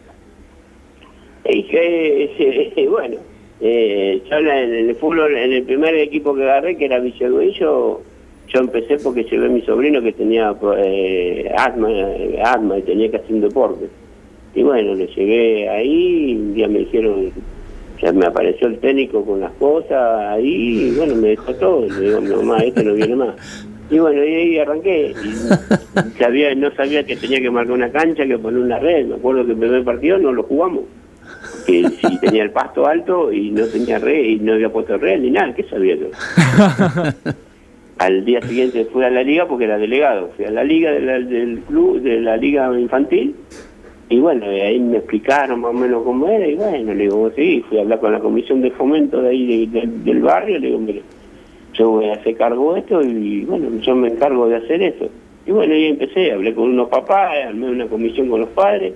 Que, 1.44 2.72
eh, 2.76 2.88
bueno, 2.88 3.16
eh, 3.60 4.22
yo 4.28 4.36
en 4.36 4.48
el, 4.48 4.74
en 4.74 4.88
el 4.90 4.96
fútbol, 4.96 5.36
en 5.36 5.52
el 5.52 5.62
primer 5.62 5.94
equipo 5.94 6.34
que 6.34 6.42
agarré, 6.42 6.76
que 6.76 6.86
era 6.86 6.98
Villarruello, 6.98 7.52
yo 7.58 8.02
empecé 8.54 8.98
porque 8.98 9.24
llevé 9.24 9.46
a 9.46 9.50
mi 9.50 9.62
sobrino 9.62 10.00
que 10.00 10.12
tenía 10.12 10.54
eh, 10.78 11.52
asma, 11.56 11.88
eh, 11.90 12.40
asma 12.42 12.78
y 12.78 12.82
tenía 12.82 13.10
que 13.10 13.16
hacer 13.18 13.32
un 13.32 13.40
deporte. 13.40 13.88
Y 14.54 14.62
bueno, 14.62 14.94
le 14.94 15.06
llegué 15.08 15.68
ahí, 15.68 16.34
un 16.34 16.54
día 16.54 16.68
me 16.68 16.78
dijeron, 16.80 17.30
ya 18.00 18.12
me 18.12 18.26
apareció 18.26 18.68
el 18.68 18.78
técnico 18.78 19.24
con 19.24 19.40
las 19.40 19.52
cosas 19.52 20.32
ahí, 20.32 20.88
y 20.88 20.96
bueno, 20.96 21.14
me 21.16 21.28
dejó 21.28 21.54
todo. 21.54 21.86
Le 21.86 22.00
digo, 22.00 22.20
no 22.20 22.42
más, 22.42 22.62
este 22.62 22.82
no 22.82 22.94
viene 22.94 23.16
más. 23.16 23.34
Y 23.90 23.98
bueno, 23.98 24.24
y 24.24 24.34
ahí 24.34 24.58
arranqué. 24.58 25.14
No 26.56 26.74
sabía 26.74 27.04
que 27.04 27.16
tenía 27.16 27.40
que 27.40 27.50
marcar 27.50 27.74
una 27.74 27.90
cancha, 27.90 28.26
que 28.26 28.38
poner 28.38 28.60
una 28.60 28.78
red. 28.78 29.06
Me 29.06 29.14
acuerdo 29.16 29.44
que 29.44 29.52
el 29.52 29.58
primer 29.58 29.84
partido 29.84 30.18
no 30.18 30.32
lo 30.32 30.42
jugamos. 30.42 30.84
Que 31.66 31.88
si 31.88 32.18
tenía 32.20 32.44
el 32.44 32.50
pasto 32.50 32.86
alto 32.86 33.32
y 33.32 33.50
no 33.50 33.66
tenía 33.66 33.98
red 33.98 34.24
y 34.24 34.36
no 34.36 34.54
había 34.54 34.70
puesto 34.70 34.96
red 34.96 35.20
ni 35.20 35.30
nada, 35.30 35.54
¿qué 35.54 35.64
sabía 35.64 35.96
yo? 35.96 36.06
Al 37.98 38.24
día 38.24 38.42
siguiente 38.42 38.84
fui 38.92 39.04
a 39.04 39.10
la 39.10 39.22
liga 39.22 39.46
porque 39.48 39.64
era 39.64 39.78
delegado. 39.78 40.30
Fui 40.36 40.44
a 40.44 40.50
la 40.50 40.64
liga 40.64 40.92
del 40.92 41.60
club, 41.66 42.00
de 42.02 42.20
la 42.20 42.36
liga 42.36 42.70
infantil. 42.78 43.34
Y 44.08 44.18
bueno, 44.20 44.46
ahí 44.46 44.78
me 44.78 44.98
explicaron 44.98 45.60
más 45.60 45.70
o 45.70 45.74
menos 45.74 46.02
cómo 46.04 46.28
era. 46.28 46.46
Y 46.46 46.54
bueno, 46.56 46.92
le 46.94 47.04
digo, 47.04 47.30
sí, 47.34 47.64
fui 47.68 47.78
a 47.78 47.82
hablar 47.82 47.98
con 48.00 48.12
la 48.12 48.20
comisión 48.20 48.60
de 48.60 48.70
fomento 48.70 49.22
de 49.22 49.30
ahí 49.30 49.66
de- 49.66 49.86
del 50.04 50.20
barrio. 50.20 50.58
Le 50.58 50.66
digo, 50.68 50.78
mire, 50.78 51.02
yo 51.72 51.90
voy 51.90 52.06
a 52.06 52.14
hacer 52.14 52.36
cargo 52.36 52.74
de 52.74 52.80
esto 52.80 53.02
y 53.02 53.44
bueno, 53.44 53.68
yo 53.80 53.96
me 53.96 54.08
encargo 54.08 54.46
de 54.48 54.56
hacer 54.56 54.82
eso. 54.82 55.08
Y 55.46 55.52
bueno, 55.52 55.72
ahí 55.74 55.86
empecé, 55.86 56.32
hablé 56.32 56.54
con 56.54 56.70
unos 56.70 56.88
papás, 56.88 57.32
armé 57.48 57.70
una 57.70 57.86
comisión 57.86 58.28
con 58.28 58.40
los 58.40 58.48
padres 58.50 58.92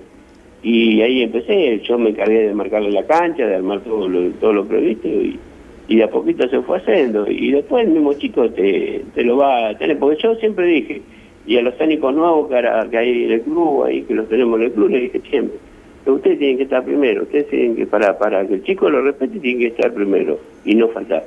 y 0.63 1.01
ahí 1.01 1.23
empecé, 1.23 1.79
yo 1.79 1.97
me 1.97 2.09
encargué 2.11 2.47
de 2.47 2.53
marcarle 2.53 2.91
la 2.91 3.03
cancha, 3.05 3.47
de 3.47 3.55
armar 3.55 3.79
todo 3.81 4.07
lo, 4.07 4.29
todo 4.31 4.53
lo 4.53 4.65
previsto 4.65 5.07
y, 5.07 5.39
y 5.87 5.97
de 5.97 6.03
a 6.03 6.09
poquito 6.09 6.47
se 6.47 6.61
fue 6.61 6.77
haciendo. 6.77 7.29
Y 7.29 7.51
después 7.51 7.85
el 7.85 7.93
mismo 7.93 8.13
chico 8.13 8.49
te, 8.49 9.03
te 9.13 9.23
lo 9.23 9.37
va 9.37 9.69
a 9.69 9.77
tener, 9.77 9.97
porque 9.99 10.21
yo 10.21 10.35
siempre 10.35 10.65
dije, 10.65 11.01
y 11.45 11.57
a 11.57 11.61
los 11.61 11.77
técnicos 11.77 12.13
nuevos 12.13 12.49
que, 12.49 12.97
hay 12.97 13.23
en 13.25 13.31
el 13.31 13.41
club, 13.41 13.83
ahí 13.83 14.03
que 14.03 14.13
los 14.13 14.29
tenemos 14.29 14.59
en 14.59 14.67
el 14.67 14.71
club, 14.71 14.89
le 14.89 14.99
dije 15.01 15.21
siempre, 15.29 15.57
que 16.03 16.11
ustedes 16.11 16.39
tienen 16.39 16.57
que 16.57 16.63
estar 16.63 16.83
primero, 16.83 17.23
ustedes 17.23 17.47
tienen 17.49 17.75
que 17.75 17.85
parar, 17.85 18.17
para 18.17 18.45
que 18.47 18.55
el 18.55 18.63
chico 18.63 18.89
lo 18.89 19.01
respete, 19.01 19.39
tienen 19.39 19.59
que 19.59 19.67
estar 19.67 19.93
primero 19.93 20.39
y 20.65 20.75
no 20.75 20.87
faltar. 20.89 21.25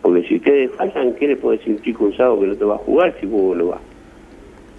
Porque 0.00 0.24
si 0.24 0.36
ustedes 0.36 0.70
faltan, 0.72 1.14
¿qué 1.14 1.28
le 1.28 1.36
puede 1.36 1.58
decir 1.58 1.74
un 1.74 1.82
chico 1.82 2.04
usado 2.06 2.40
que 2.40 2.46
no 2.46 2.56
te 2.56 2.64
va 2.64 2.74
a 2.74 2.78
jugar 2.78 3.14
si 3.20 3.26
vos 3.26 3.56
no 3.56 3.68
vas? 3.68 3.80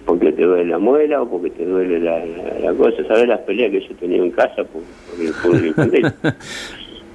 Porque 0.04 0.32
te 0.32 0.42
duele 0.42 0.66
la 0.66 0.78
muela 0.78 1.22
o 1.22 1.30
porque 1.30 1.48
te 1.48 1.64
duele 1.64 1.98
la, 1.98 2.24
la, 2.26 2.58
la 2.60 2.74
cosa. 2.74 3.02
¿Sabes 3.08 3.26
las 3.26 3.40
peleas 3.40 3.70
que 3.70 3.80
yo 3.80 3.94
tenía 3.94 4.18
en 4.18 4.30
casa 4.32 4.64
por, 4.64 4.82
por 5.42 5.56
el, 5.56 5.72
por 5.72 5.86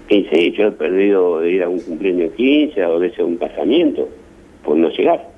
15, 0.09 0.51
yo 0.53 0.67
he 0.67 0.71
perdido 0.71 1.39
de 1.39 1.51
ir 1.51 1.63
a 1.63 1.69
un 1.69 1.79
cumpleaños 1.79 2.33
15 2.33 2.83
o 2.83 2.99
de 2.99 3.11
ser 3.11 3.25
un 3.25 3.37
casamiento 3.37 4.09
por 4.63 4.75
no 4.75 4.89
llegar. 4.89 5.29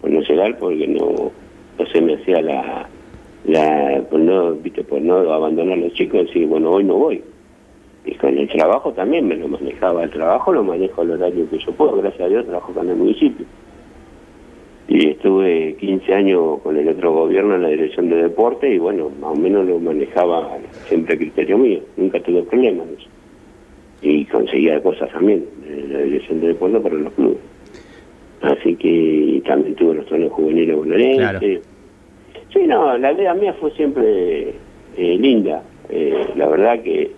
Por 0.00 0.10
no 0.10 0.20
llegar 0.22 0.56
porque 0.58 0.88
no, 0.88 1.30
no 1.78 1.86
se 1.86 2.00
me 2.00 2.14
hacía 2.14 2.40
la, 2.40 2.88
la 3.44 4.02
por 4.10 4.20
no, 4.20 4.54
viste, 4.54 4.82
por 4.82 5.02
no 5.02 5.18
abandonar 5.30 5.76
a 5.76 5.82
los 5.82 5.92
chicos 5.92 6.22
y 6.22 6.24
decir, 6.24 6.46
bueno, 6.46 6.72
hoy 6.72 6.84
no 6.84 6.94
voy. 6.94 7.22
Y 8.06 8.14
con 8.14 8.38
el 8.38 8.48
trabajo 8.48 8.90
también 8.92 9.28
me 9.28 9.36
lo 9.36 9.48
manejaba. 9.48 10.04
El 10.04 10.10
trabajo 10.10 10.50
lo 10.50 10.64
manejo 10.64 11.02
al 11.02 11.10
horario 11.10 11.48
que 11.50 11.58
yo 11.58 11.72
puedo, 11.72 11.96
gracias 11.96 12.22
a 12.22 12.28
Dios 12.28 12.46
trabajo 12.46 12.72
con 12.72 12.88
el 12.88 12.96
municipio. 12.96 13.44
Y 14.88 15.10
estuve 15.10 15.76
15 15.78 16.14
años 16.14 16.60
con 16.62 16.74
el 16.78 16.88
otro 16.88 17.12
gobierno 17.12 17.54
en 17.54 17.62
la 17.62 17.68
dirección 17.68 18.08
de 18.08 18.16
deporte 18.16 18.74
y 18.74 18.78
bueno, 18.78 19.10
más 19.20 19.32
o 19.32 19.36
menos 19.36 19.66
lo 19.66 19.78
manejaba 19.78 20.56
siempre 20.88 21.14
a 21.14 21.18
criterio 21.18 21.58
mío. 21.58 21.80
Nunca 21.98 22.18
tuve 22.20 22.42
problemas. 22.44 22.86
Y 24.02 24.24
conseguía 24.26 24.82
cosas 24.82 25.10
también 25.12 25.44
en 25.68 25.92
la 25.92 25.98
dirección 26.00 26.40
de 26.40 26.48
deporte 26.48 26.80
para 26.80 26.94
los 26.94 27.12
clubes. 27.12 27.38
Así 28.42 28.74
que 28.76 29.42
también 29.46 29.74
tuve 29.74 29.96
los 29.96 30.06
torneos 30.06 30.32
juveniles 30.32 30.76
bonaerenses. 30.76 31.18
Claro. 31.18 31.70
Sí, 32.52 32.66
no, 32.66 32.96
la 32.98 33.12
vida 33.12 33.34
mía 33.34 33.52
fue 33.54 33.70
siempre 33.72 34.54
eh, 34.96 35.18
linda. 35.18 35.62
Eh, 35.88 36.30
la 36.36 36.48
verdad 36.48 36.80
que 36.82 37.10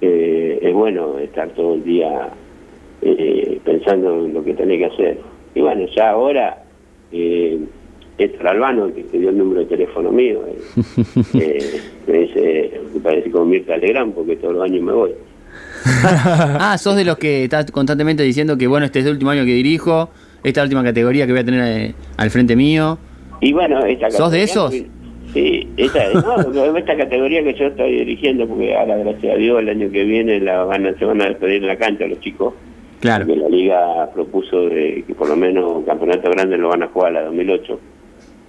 eh, 0.00 0.58
es 0.60 0.74
bueno 0.74 1.18
estar 1.18 1.48
todo 1.50 1.74
el 1.74 1.84
día 1.84 2.28
eh, 3.00 3.58
pensando 3.64 4.26
en 4.26 4.34
lo 4.34 4.44
que 4.44 4.54
tenés 4.54 4.78
que 4.78 4.84
hacer. 4.86 5.18
Y 5.54 5.60
bueno, 5.60 5.86
ya 5.94 6.10
ahora, 6.10 6.62
eh, 7.12 7.58
Héctor 8.18 8.48
Albano, 8.48 8.92
que 8.94 9.04
te 9.04 9.18
dio 9.18 9.30
el 9.30 9.38
número 9.38 9.60
de 9.60 9.66
teléfono 9.66 10.12
mío, 10.12 10.42
me 12.06 12.18
dice, 12.18 12.80
me 12.94 13.00
parece 13.00 13.30
como 13.30 13.46
Mirta 13.46 13.76
Legrand, 13.76 14.14
porque 14.14 14.36
todos 14.36 14.54
los 14.54 14.64
años 14.64 14.82
me 14.82 14.92
voy. 14.92 15.12
ah, 16.04 16.76
sos 16.78 16.96
de 16.96 17.04
los 17.04 17.18
que 17.18 17.44
estás 17.44 17.70
constantemente 17.70 18.22
diciendo 18.22 18.58
que 18.58 18.66
bueno, 18.66 18.86
este 18.86 19.00
es 19.00 19.06
el 19.06 19.12
último 19.12 19.30
año 19.30 19.44
que 19.44 19.52
dirijo, 19.52 20.10
esta 20.42 20.48
es 20.48 20.56
la 20.56 20.62
última 20.64 20.84
categoría 20.84 21.26
que 21.26 21.32
voy 21.32 21.40
a 21.40 21.44
tener 21.44 21.62
eh, 21.64 21.94
al 22.16 22.30
frente 22.30 22.56
mío. 22.56 22.98
Y 23.40 23.52
bueno, 23.52 23.84
esta 23.84 24.10
¿Sos 24.10 24.30
de 24.30 24.42
esos? 24.42 24.72
Sí, 25.32 25.68
esta, 25.76 26.12
no, 26.12 26.76
esta 26.76 26.96
categoría 26.96 27.42
que 27.42 27.54
yo 27.54 27.66
estoy 27.66 27.98
dirigiendo, 27.98 28.46
porque 28.46 28.74
ahora, 28.74 28.96
gracias 28.96 29.34
a 29.34 29.36
Dios, 29.36 29.60
el 29.60 29.68
año 29.68 29.90
que 29.90 30.04
viene 30.04 30.40
la 30.40 30.64
van 30.64 30.86
a, 30.86 30.94
se 30.98 31.04
van 31.04 31.20
a 31.20 31.26
despedir 31.26 31.62
en 31.62 31.68
la 31.68 31.76
cancha 31.76 32.06
los 32.06 32.20
chicos. 32.20 32.54
Claro. 33.00 33.26
Porque 33.26 33.40
la 33.40 33.48
liga 33.48 34.10
propuso 34.14 34.68
de 34.68 35.04
que 35.06 35.14
por 35.14 35.28
lo 35.28 35.36
menos 35.36 35.84
campeonato 35.84 36.30
grande 36.30 36.56
lo 36.56 36.70
van 36.70 36.82
a 36.82 36.88
jugar 36.88 37.10
a 37.10 37.20
la 37.20 37.22
2008, 37.24 37.80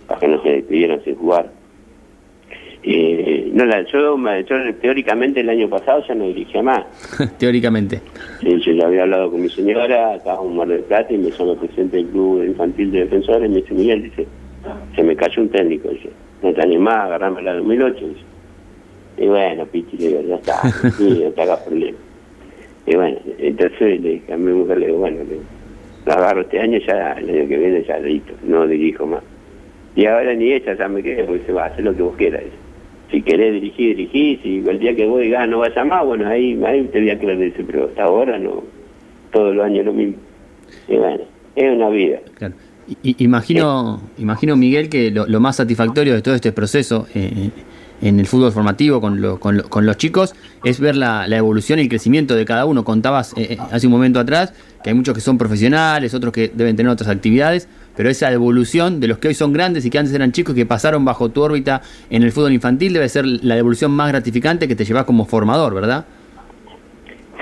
para 0.07 0.19
que 0.19 0.27
no 0.27 0.41
se 0.41 0.49
despidieran 0.49 1.03
sin 1.03 1.15
jugar. 1.15 1.51
Eh, 2.89 3.51
no, 3.53 3.65
la, 3.65 3.81
yo, 3.81 4.17
yo 4.17 4.75
teóricamente 4.75 5.41
el 5.41 5.49
año 5.49 5.67
pasado 5.67 6.01
ya 6.07 6.15
no 6.15 6.23
dirigía 6.27 6.63
más. 6.63 6.85
Teóricamente. 7.37 7.99
Sí, 8.39 8.57
yo 8.61 8.71
ya 8.71 8.87
había 8.87 9.03
hablado 9.03 9.29
con 9.29 9.41
mi 9.41 9.49
señora, 9.49 10.15
estaba 10.15 10.41
en 10.41 10.55
Mar 10.55 10.69
del 10.69 10.83
Plata 10.83 11.13
y 11.13 11.17
me 11.17 11.29
llama 11.29 11.51
el 11.51 11.57
presidente 11.57 11.97
del 11.97 12.05
club 12.07 12.43
infantil 12.45 12.91
de 12.91 12.99
defensores 12.99 13.49
y 13.49 13.53
me 13.53 13.57
dice, 13.57 13.73
Miguel, 13.73 14.03
dice, 14.03 14.25
se 14.95 15.03
me 15.03 15.17
cayó 15.17 15.41
un 15.41 15.49
técnico, 15.49 15.89
dice, 15.89 16.09
no 16.41 16.53
te 16.53 16.61
animás 16.61 16.95
a 16.95 17.03
agarrarme 17.03 17.41
la 17.41 17.55
2008, 17.55 18.07
dice. 18.07 18.21
Y 19.17 19.27
bueno, 19.27 19.65
Pichi, 19.65 19.97
le 19.97 20.07
digo, 20.07 20.21
ya 20.21 20.35
está, 20.35 20.61
sí, 20.91 21.21
no 21.25 21.31
te 21.31 21.41
hagas 21.41 21.59
problema. 21.59 21.97
Y 22.85 22.95
bueno, 22.95 23.17
entonces 23.37 23.99
le 23.99 24.09
dije 24.11 24.31
a 24.31 24.37
mi 24.37 24.53
mujer, 24.53 24.77
le 24.77 24.85
digo, 24.85 24.99
bueno, 24.99 25.17
le, 25.25 25.39
lo 26.05 26.13
agarro 26.13 26.39
este 26.39 26.61
año, 26.61 26.79
ya 26.87 27.11
el 27.13 27.29
año 27.29 27.49
que 27.49 27.57
viene 27.57 27.83
ya 27.83 27.99
listo, 27.99 28.31
no 28.43 28.65
dirijo 28.65 29.05
más. 29.05 29.23
Y 29.93 30.05
ahora 30.05 30.33
ni 30.35 30.53
ella 30.53 30.73
ya 30.73 30.87
me 30.87 31.03
queda 31.03 31.25
porque 31.25 31.43
se 31.45 31.51
va 31.51 31.63
a 31.63 31.65
hacer 31.65 31.83
lo 31.83 31.93
que 31.93 32.03
vos 32.03 32.15
quieras. 32.15 32.45
dice. 32.45 32.66
Si 33.11 33.21
querés 33.21 33.53
dirigir, 33.53 33.95
dirigís, 33.95 34.39
si 34.43 34.57
el 34.67 34.79
día 34.79 34.95
que 34.95 35.05
vos 35.05 35.21
digas 35.21 35.47
no 35.47 35.59
vaya 35.59 35.83
más, 35.85 36.05
bueno, 36.05 36.27
ahí, 36.27 36.59
ahí 36.65 36.83
te 36.91 36.99
voy 36.99 37.09
a 37.09 37.15
dice, 37.15 37.63
pero 37.65 37.85
hasta 37.85 38.03
ahora 38.03 38.37
no, 38.37 38.63
todos 39.31 39.55
los 39.55 39.65
años 39.65 39.85
lo 39.85 39.93
mismo. 39.93 40.15
Y 40.89 40.95
bueno, 40.97 41.23
es 41.55 41.75
una 41.75 41.89
vida. 41.89 42.19
Claro. 42.35 42.53
I- 43.03 43.15
imagino, 43.19 44.01
imagino 44.17 44.55
Miguel, 44.55 44.89
que 44.89 45.11
lo, 45.11 45.25
lo 45.25 45.39
más 45.39 45.55
satisfactorio 45.57 46.13
de 46.13 46.21
todo 46.21 46.35
este 46.35 46.51
proceso 46.51 47.07
eh, 47.15 47.49
en 48.01 48.19
el 48.19 48.27
fútbol 48.27 48.51
formativo 48.51 49.01
con, 49.01 49.21
lo- 49.21 49.39
con, 49.39 49.57
lo- 49.57 49.63
con 49.69 49.85
los 49.85 49.97
chicos 49.97 50.35
es 50.63 50.79
ver 50.79 50.95
la, 50.95 51.27
la 51.27 51.37
evolución 51.37 51.79
y 51.79 51.83
el 51.83 51.89
crecimiento 51.89 52.35
de 52.35 52.45
cada 52.45 52.65
uno. 52.65 52.83
Contabas 52.83 53.33
eh, 53.37 53.47
eh, 53.51 53.57
hace 53.71 53.87
un 53.87 53.93
momento 53.93 54.19
atrás 54.19 54.53
que 54.83 54.89
hay 54.91 54.95
muchos 54.95 55.13
que 55.15 55.21
son 55.21 55.37
profesionales, 55.37 56.13
otros 56.13 56.31
que 56.33 56.49
deben 56.53 56.75
tener 56.75 56.89
otras 56.91 57.09
actividades, 57.09 57.67
pero 57.97 58.09
esa 58.09 58.31
evolución 58.31 58.99
de 58.99 59.07
los 59.07 59.17
que 59.17 59.29
hoy 59.29 59.33
son 59.33 59.51
grandes 59.51 59.83
y 59.85 59.89
que 59.89 59.97
antes 59.97 60.13
eran 60.13 60.31
chicos 60.31 60.53
que 60.55 60.67
pasaron 60.67 61.03
bajo 61.03 61.29
tu 61.29 61.41
órbita 61.41 61.81
en 62.11 62.21
el 62.21 62.31
fútbol 62.31 62.53
infantil 62.53 62.93
debe 62.93 63.09
ser 63.09 63.25
la 63.25 63.57
evolución 63.57 63.91
más 63.91 64.09
gratificante 64.09 64.67
que 64.67 64.75
te 64.75 64.85
llevas 64.85 65.03
como 65.05 65.25
formador, 65.25 65.73
¿verdad? 65.73 66.05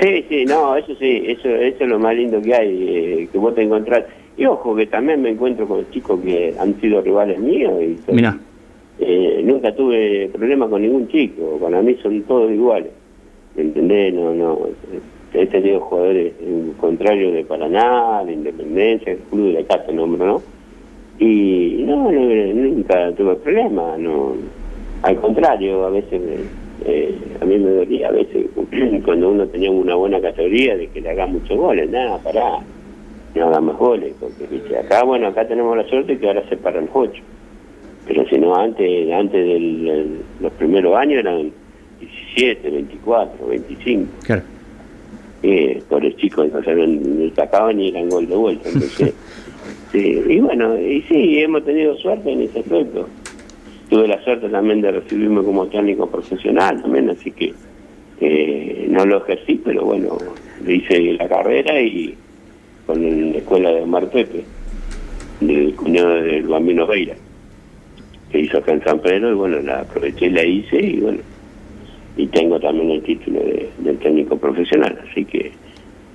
Sí, 0.02 0.26
sí, 0.30 0.46
no, 0.46 0.76
eso 0.78 0.96
sí, 0.96 1.24
eso, 1.28 1.50
eso 1.50 1.84
es 1.84 1.90
lo 1.90 2.00
más 2.00 2.16
lindo 2.16 2.42
que 2.42 2.54
hay, 2.56 2.88
eh, 3.24 3.30
que 3.32 3.38
vos 3.38 3.54
te 3.54 3.64
encontrás. 3.64 4.06
Y 4.38 4.46
ojo, 4.46 4.76
que 4.76 4.88
también 4.88 5.22
me 5.22 5.30
encuentro 5.30 5.68
con 5.68 5.90
chicos 5.92 6.20
que 6.22 6.54
han 6.60 6.80
sido 6.82 7.02
rivales 7.02 7.38
míos 7.40 7.74
y 7.82 7.98
son- 8.06 8.16
Mirá. 8.16 8.38
eh, 9.00 9.42
nunca 9.44 9.74
tuve 9.76 10.30
problemas 10.34 10.70
con 10.70 10.82
ningún 10.82 11.08
chico, 11.10 11.58
para 11.62 11.82
mí 11.82 11.98
son 12.02 12.22
todos 12.24 12.52
iguales. 12.52 12.92
¿Me 13.56 13.64
entendés? 13.64 14.14
No, 14.14 14.34
no. 14.34 14.60
He 15.38 15.48
tenido 15.48 15.80
jugadores 15.82 16.34
en 16.42 16.74
contrario 16.74 17.32
de 17.32 17.44
Paraná, 17.44 18.24
de 18.26 18.34
Independencia, 18.34 19.12
el 19.14 19.20
club 19.20 19.54
de 19.54 19.60
acá 19.60 19.84
te 19.86 19.94
nombro, 19.94 20.26
¿no? 20.26 20.42
Y 21.20 21.84
no, 21.86 22.12
no, 22.12 22.22
nunca 22.54 23.12
tuve 23.14 23.36
problemas, 23.36 24.00
no. 24.00 24.34
Al 25.04 25.16
contrario, 25.18 25.86
a 25.86 25.90
veces 25.90 26.22
Eh, 26.84 27.16
a 27.42 27.46
mí 27.46 27.58
me 27.58 27.70
dolía 27.70 28.10
a 28.10 28.12
veces 28.12 28.48
cuando 29.06 29.32
uno 29.32 29.48
tenía 29.48 29.72
una 29.72 29.96
buena 29.96 30.20
categoría 30.20 30.76
de 30.76 30.88
que 30.88 31.00
le 31.02 31.10
haga 31.10 31.26
muchos 31.26 31.58
goles, 31.58 31.90
nada, 31.90 32.18
pará, 32.20 32.60
no 33.34 33.48
haga 33.48 33.62
más 33.62 33.78
goles, 33.78 34.14
porque 34.20 34.46
¿viste? 34.52 34.78
acá, 34.78 35.04
bueno, 35.04 35.28
acá 35.28 35.48
tenemos 35.48 35.76
la 35.78 35.86
suerte 35.88 36.18
que 36.18 36.28
ahora 36.28 36.44
se 36.50 36.58
paran 36.58 36.90
ocho, 36.94 37.24
pero 38.06 38.28
si 38.28 38.38
no, 38.38 38.56
antes, 38.56 39.12
antes 39.12 39.46
de 39.46 40.06
los 40.42 40.52
primeros 40.54 40.96
años 40.96 41.20
eran 41.20 41.52
17, 42.00 42.70
24, 42.70 43.48
25. 43.48 44.12
Claro. 44.26 44.42
Eh, 45.44 45.82
por 45.90 46.04
los 46.04 46.16
chicos 46.18 46.52
no 46.52 46.64
se 46.64 47.32
sacaban 47.36 47.80
y 47.80 47.90
eran 47.90 48.10
gol 48.10 48.28
de 48.28 48.36
vuelta, 48.36 48.70
entonces... 48.70 49.14
sí, 49.92 50.24
y 50.28 50.40
bueno, 50.40 50.80
y 50.80 51.02
sí, 51.04 51.40
hemos 51.40 51.64
tenido 51.64 51.96
suerte 51.98 52.32
en 52.32 52.42
ese 52.42 52.60
aspecto. 52.60 53.08
Tuve 53.90 54.08
la 54.08 54.24
suerte 54.24 54.50
también 54.50 54.82
de 54.82 54.92
recibirme 54.92 55.44
como 55.44 55.68
técnico 55.68 56.10
profesional 56.10 56.82
también, 56.82 57.10
así 57.10 57.32
que 57.32 57.54
eh, 58.22 58.88
no 58.90 59.06
lo 59.06 59.18
ejercí, 59.18 59.62
pero 59.64 59.84
bueno, 59.86 60.18
le 60.66 60.76
hice 60.76 61.14
la 61.14 61.28
carrera 61.28 61.80
y 61.82 62.16
con 62.86 63.32
la 63.32 63.38
escuela 63.38 63.72
de 63.72 63.82
Omar 63.82 64.10
Pepe, 64.10 64.44
del 65.42 65.76
cuñado 65.76 66.16
del 66.16 66.48
Bambino 66.48 66.88
Veira, 66.88 67.16
que 68.32 68.40
hizo 68.40 68.58
acá 68.58 68.74
en 68.74 68.84
San 68.84 69.00
Pedro, 69.00 69.32
y 69.32 69.36
bueno, 69.36 69.60
la 69.62 69.82
aproveché 69.82 70.28
y 70.28 70.30
la 70.30 70.44
hice, 70.44 70.78
y 70.78 71.00
bueno, 71.00 71.20
y 72.18 72.28
tengo 72.28 72.60
también 72.60 72.92
el 72.92 73.02
título 73.04 73.40
de, 73.40 73.94
técnico 73.96 74.38
profesional, 74.38 74.98
así 75.10 75.26
que 75.26 75.52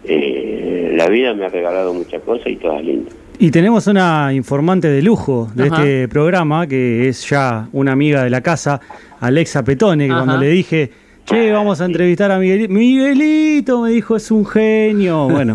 eh, 0.04 0.92
la 0.96 1.08
vida 1.08 1.34
me 1.34 1.44
ha 1.44 1.48
regalado 1.48 1.92
muchas 1.92 2.22
cosas 2.22 2.46
y 2.46 2.56
todas 2.56 2.84
lindas. 2.84 3.14
Y 3.38 3.50
tenemos 3.50 3.86
una 3.86 4.32
informante 4.34 4.88
de 4.88 5.00
lujo 5.00 5.48
de 5.54 5.68
este 5.68 6.08
programa, 6.08 6.66
que 6.66 7.08
es 7.08 7.28
ya 7.28 7.68
una 7.72 7.92
amiga 7.92 8.22
de 8.22 8.28
la 8.28 8.42
casa, 8.42 8.80
Alexa 9.18 9.64
Petone, 9.64 10.08
que 10.08 10.12
cuando 10.12 10.36
le 10.36 10.48
dije, 10.48 10.90
che, 11.24 11.50
vamos 11.50 11.80
a 11.80 11.86
entrevistar 11.86 12.30
a 12.30 12.38
Miguelito, 12.38 12.72
Miguelito 12.72 13.80
me 13.80 13.90
dijo, 13.90 14.16
es 14.16 14.30
un 14.30 14.44
genio. 14.44 15.28
Bueno, 15.28 15.54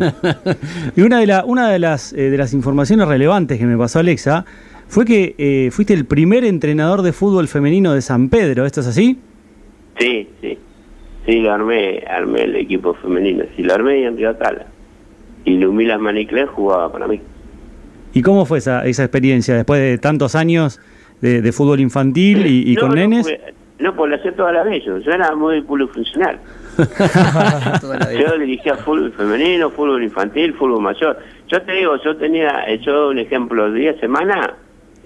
y 0.95 1.01
una 1.01 1.19
de, 1.19 1.27
la, 1.27 1.45
una 1.45 1.69
de, 1.69 1.77
las, 1.77 2.11
eh, 2.13 2.31
de 2.31 2.37
las 2.37 2.53
informaciones 2.53 3.07
relevantes 3.07 3.59
que 3.59 3.65
me 3.65 3.77
pasó 3.77 3.99
Alexa 3.99 4.45
fue 4.87 5.05
que 5.05 5.35
eh, 5.37 5.69
fuiste 5.71 5.93
el 5.93 6.05
primer 6.05 6.43
entrenador 6.43 7.03
de 7.03 7.13
fútbol 7.13 7.47
femenino 7.47 7.93
de 7.93 8.01
San 8.01 8.29
Pedro, 8.29 8.65
¿esto 8.65 8.81
es 8.81 8.87
así? 8.87 9.19
Sí, 9.99 10.29
sí. 10.41 10.57
Sí, 11.25 11.39
lo 11.39 11.51
armé, 11.51 12.03
armé 12.07 12.43
el 12.43 12.55
equipo 12.55 12.93
femenino. 12.95 13.45
Sí, 13.55 13.63
lo 13.63 13.73
armé 13.73 14.05
en 14.05 14.17
Río 14.17 14.35
Tala. 14.35 14.67
Y 15.43 15.57
Lumila 15.57 15.97
Manicler 15.97 16.47
jugaba 16.47 16.91
para 16.91 17.07
mí. 17.07 17.19
¿Y 18.13 18.21
cómo 18.21 18.45
fue 18.45 18.59
esa, 18.59 18.85
esa 18.85 19.03
experiencia 19.03 19.55
después 19.55 19.81
de 19.81 19.97
tantos 19.97 20.35
años 20.35 20.79
de, 21.21 21.51
fútbol 21.51 21.79
infantil 21.79 22.45
y, 22.45 22.75
con 22.75 22.93
nenes? 22.93 23.27
no, 23.79 23.95
pues 23.95 24.09
lo 24.09 24.15
hacía 24.17 24.35
toda 24.35 24.51
la 24.51 24.63
vez. 24.63 24.83
Yo, 24.85 24.97
era 24.97 25.35
muy 25.35 25.61
funcional. 25.63 26.39
yo 28.19 28.37
dirigía 28.37 28.75
fútbol 28.75 29.11
femenino, 29.13 29.69
fútbol 29.71 30.03
infantil, 30.03 30.53
fútbol 30.53 30.81
mayor. 30.81 31.17
Yo 31.47 31.61
te 31.61 31.71
digo, 31.73 31.95
yo 32.03 32.15
tenía, 32.17 32.63
yo 32.77 33.09
un 33.09 33.19
ejemplo, 33.19 33.71
día 33.71 33.99
semana 33.99 34.55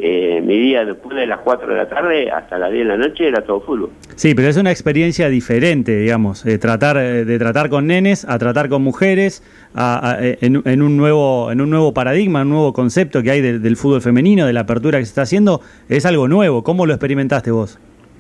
eh, 0.02 0.40
mi 0.42 0.58
día 0.58 0.86
después 0.86 1.14
de 1.18 1.28
las 1.28 1.40
4 1.40 1.68
de 1.68 1.76
la 1.76 1.90
tarde 1.90 2.32
hasta 2.32 2.58
las 2.58 2.72
10 2.72 2.88
de 2.88 2.90
la 2.90 2.98
noche 2.98 3.28
era 3.28 3.42
todo 3.42 3.60
fútbol. 3.60 3.90
Sí, 4.16 4.34
pero 4.34 4.48
es 4.48 4.56
una 4.56 4.72
experiencia 4.72 5.28
diferente, 5.28 5.94
digamos, 5.98 6.46
de 6.46 6.58
tratar, 6.58 6.96
eh, 6.96 7.26
de 7.26 7.38
tratar 7.38 7.70
con 7.70 7.88
nenes 7.88 8.24
a 8.24 8.40
tratar 8.40 8.70
con 8.70 8.82
mujeres, 8.82 9.44
eh, 9.78 10.38
en, 10.40 10.82
un 10.82 10.96
nuevo, 10.96 11.52
en 11.52 11.60
un 11.60 11.70
nuevo 11.70 11.94
paradigma, 11.94 12.44
un 12.44 12.50
nuevo 12.50 12.72
concepto 12.72 13.22
que 13.22 13.32
hay 13.32 13.42
del 13.42 13.76
fútbol 13.76 14.02
femenino, 14.02 14.48
de 14.48 14.54
la 14.54 14.62
apertura 14.62 15.00
que 15.00 15.06
se 15.06 15.10
está 15.10 15.24
haciendo, 15.24 15.60
es 15.90 16.06
algo 16.06 16.30
nuevo. 16.30 16.64
¿Cómo 16.64 16.86
lo 16.86 16.94
experimentaste 16.94 17.52
vos? 17.52 17.78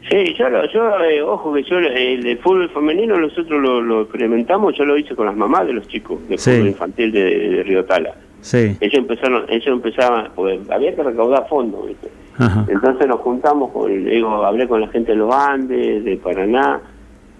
Sí, 0.10 0.34
yo, 0.38 0.48
yo 0.74 1.28
ojo 1.28 1.54
que 1.54 1.63
yo 1.63 1.78
el, 1.78 2.38
fútbol 2.39 2.70
femenino 2.72 3.18
nosotros 3.18 3.62
lo, 3.62 4.02
experimentamos, 4.02 4.78
yo 4.78 4.84
lo 4.84 4.98
hice 4.98 5.15
con 5.15 5.28
las 5.28 5.36
mamás 5.36 5.65
de 5.65 5.74
los 5.74 5.88
chicos 5.88 6.20
del 6.28 6.39
fútbol 6.39 6.68
infantil 6.68 7.12
de 7.13 7.63
Río 7.63 7.86
Tala 7.86 8.15
Sí. 8.41 8.78
Ellos 8.80 8.93
empezaron, 8.93 9.45
ellos 9.49 9.67
empezaban, 9.67 10.30
porque 10.36 10.60
había 10.69 10.95
que 10.95 11.04
recaudar 11.04 11.47
fondos, 11.47 11.86
Entonces 12.67 13.08
nos 13.08 13.19
juntamos, 13.19 13.71
con, 13.71 14.06
digo, 14.06 14.30
hablé 14.45 14.67
con 14.67 14.82
la 14.82 14.88
gente 14.88 15.12
de 15.12 15.17
los 15.17 15.34
Andes, 15.34 16.04
de 16.06 16.17
Paraná, 16.17 16.82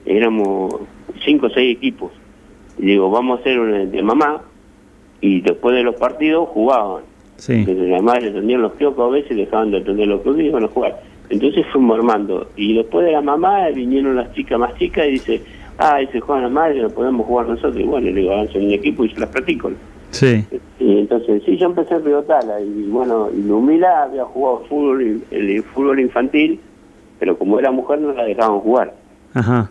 éramos 0.06 0.76
cinco 1.24 1.48
o 1.48 1.50
seis 1.50 1.78
equipos. 1.78 2.12
Y 2.78 2.88
digo, 2.88 3.10
vamos 3.10 3.38
a 3.38 3.42
hacer 3.42 3.60
un 3.60 3.92
de 3.92 4.04
mamá, 4.04 4.42
y 5.22 5.42
después 5.42 5.76
de 5.76 5.84
los 5.84 5.96
partidos 5.96 6.50
jugaban. 6.50 7.04
Sí. 7.38 7.66
las 7.66 8.04
madres 8.04 8.34
los 8.34 8.74
kioscos 8.74 9.08
a 9.08 9.10
veces, 9.12 9.38
dejaban 9.38 9.72
de 9.72 9.78
atender 9.78 10.08
los 10.08 10.22
kioscos 10.22 10.44
y 10.44 10.48
iban 10.48 10.64
a 10.66 10.68
jugar. 10.68 11.02
Entonces 11.30 11.66
fuimos 11.72 11.98
armando. 11.98 12.50
Y 12.56 12.76
después 12.76 13.06
de 13.06 13.14
la 13.14 13.22
mamá 13.22 13.68
vinieron 13.70 14.16
las 14.16 14.34
chicas 14.34 14.60
más 14.60 14.76
chicas 14.76 15.08
y 15.08 15.12
dice, 15.12 15.42
ah, 15.78 16.02
ese 16.02 16.20
juegan 16.20 16.44
las 16.44 16.52
madres, 16.52 16.82
lo 16.82 16.90
podemos 16.90 17.26
jugar 17.26 17.48
nosotros. 17.48 17.80
Y 17.80 17.84
bueno, 17.84 18.08
le 18.08 18.14
digo, 18.14 18.34
avancen 18.34 18.66
un 18.66 18.74
equipo 18.74 19.06
y 19.06 19.10
se 19.10 19.20
las 19.20 19.30
practico. 19.30 19.72
Sí. 20.12 20.46
Entonces, 21.30 21.46
sí, 21.46 21.58
yo 21.58 21.68
empecé 21.68 21.94
en 21.94 22.06
Río 22.06 22.24
Tala 22.24 22.60
y 22.60 22.88
bueno, 22.90 23.30
y 23.32 23.44
Lumila 23.44 24.02
había 24.02 24.26
jugado 24.26 24.66
fútbol, 24.68 25.22
el, 25.30 25.64
fútbol 25.64 26.00
infantil, 26.00 26.60
pero 27.20 27.38
como 27.38 27.60
era 27.60 27.70
mujer 27.70 28.02
no 28.02 28.14
la 28.14 28.24
dejaban 28.24 28.60
jugar. 28.62 28.96
Ajá. 29.36 29.70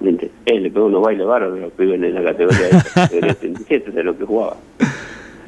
Él 0.00 0.62
le 0.62 0.70
pegó 0.70 0.86
unos 0.86 1.02
bailes 1.02 1.26
bárbaros 1.26 1.58
los 1.58 1.72
pibes 1.72 2.00
en 2.00 2.14
la 2.14 2.22
categoría 2.22 2.68
de 3.10 3.34
37 3.40 3.90
de 3.90 4.04
lo 4.04 4.16
que 4.16 4.24
jugaba. 4.24 4.56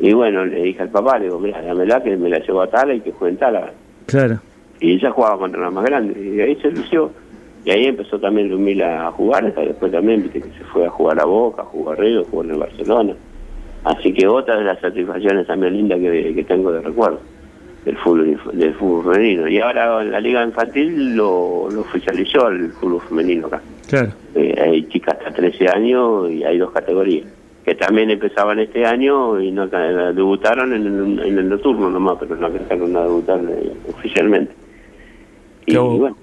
Y 0.00 0.12
bueno, 0.12 0.44
le 0.44 0.64
dije 0.64 0.82
al 0.82 0.88
papá, 0.88 1.20
le 1.20 1.26
digo, 1.26 1.38
mira, 1.38 1.62
dámela 1.62 2.02
que 2.02 2.16
me 2.16 2.28
la 2.28 2.40
llevo 2.40 2.60
a 2.60 2.66
Tala 2.66 2.94
y 2.94 3.00
que 3.00 3.12
juegue 3.12 3.34
en 3.34 3.38
Tala. 3.38 3.72
Claro. 4.06 4.40
Y 4.80 4.94
ella 4.94 5.12
jugaba 5.12 5.38
contra 5.38 5.60
la 5.60 5.70
más 5.70 5.84
grande. 5.84 6.20
Y 6.20 6.40
ahí 6.40 6.56
se 6.56 6.72
lució. 6.72 7.12
Y 7.64 7.70
ahí 7.70 7.84
empezó 7.84 8.18
también 8.18 8.50
Lumila 8.50 9.06
a 9.06 9.12
jugar, 9.12 9.54
después 9.54 9.92
también, 9.92 10.24
viste, 10.24 10.40
que 10.40 10.58
se 10.58 10.64
fue 10.72 10.86
a 10.86 10.90
jugar 10.90 11.20
a 11.20 11.24
Boca, 11.24 11.62
a 11.62 11.66
jugar 11.66 11.96
a 11.96 12.02
Río, 12.02 12.22
a 12.22 12.24
jugar 12.24 12.50
en 12.50 12.58
Barcelona. 12.58 13.14
Así 13.84 14.12
que 14.12 14.26
otra 14.26 14.56
de 14.56 14.64
las 14.64 14.80
satisfacciones 14.80 15.46
también 15.46 15.74
lindas 15.74 15.98
que, 15.98 16.44
tengo 16.46 16.72
de 16.72 16.80
recuerdo 16.80 17.20
del 17.84 17.96
fútbol 17.96 18.38
del 18.52 18.74
fútbol 18.74 19.14
femenino. 19.14 19.48
Y 19.48 19.58
ahora 19.58 20.04
la 20.04 20.20
liga 20.20 20.44
infantil 20.44 21.16
lo, 21.16 21.64
oficializó 21.64 22.48
el 22.48 22.70
fútbol 22.72 23.00
femenino 23.08 23.48
acá. 23.48 23.60
Claro. 23.88 24.12
Eh, 24.36 24.54
hay 24.60 24.84
chicas 24.88 25.16
hasta 25.18 25.32
13 25.32 25.68
años 25.68 26.30
y 26.30 26.44
hay 26.44 26.58
dos 26.58 26.70
categorías 26.70 27.26
que 27.64 27.74
también 27.76 28.10
empezaban 28.10 28.58
este 28.58 28.84
año 28.84 29.40
y 29.40 29.52
no 29.52 29.68
debutaron 29.68 30.72
en, 30.72 31.18
el 31.20 31.48
nocturno 31.48 31.90
nomás, 31.90 32.16
pero 32.18 32.34
no 32.36 32.48
empezaron 32.48 32.96
a 32.96 33.02
debutar 33.02 33.40
eh, 33.48 33.72
oficialmente. 33.88 34.52
Y, 35.66 35.76
bueno, 35.76 36.16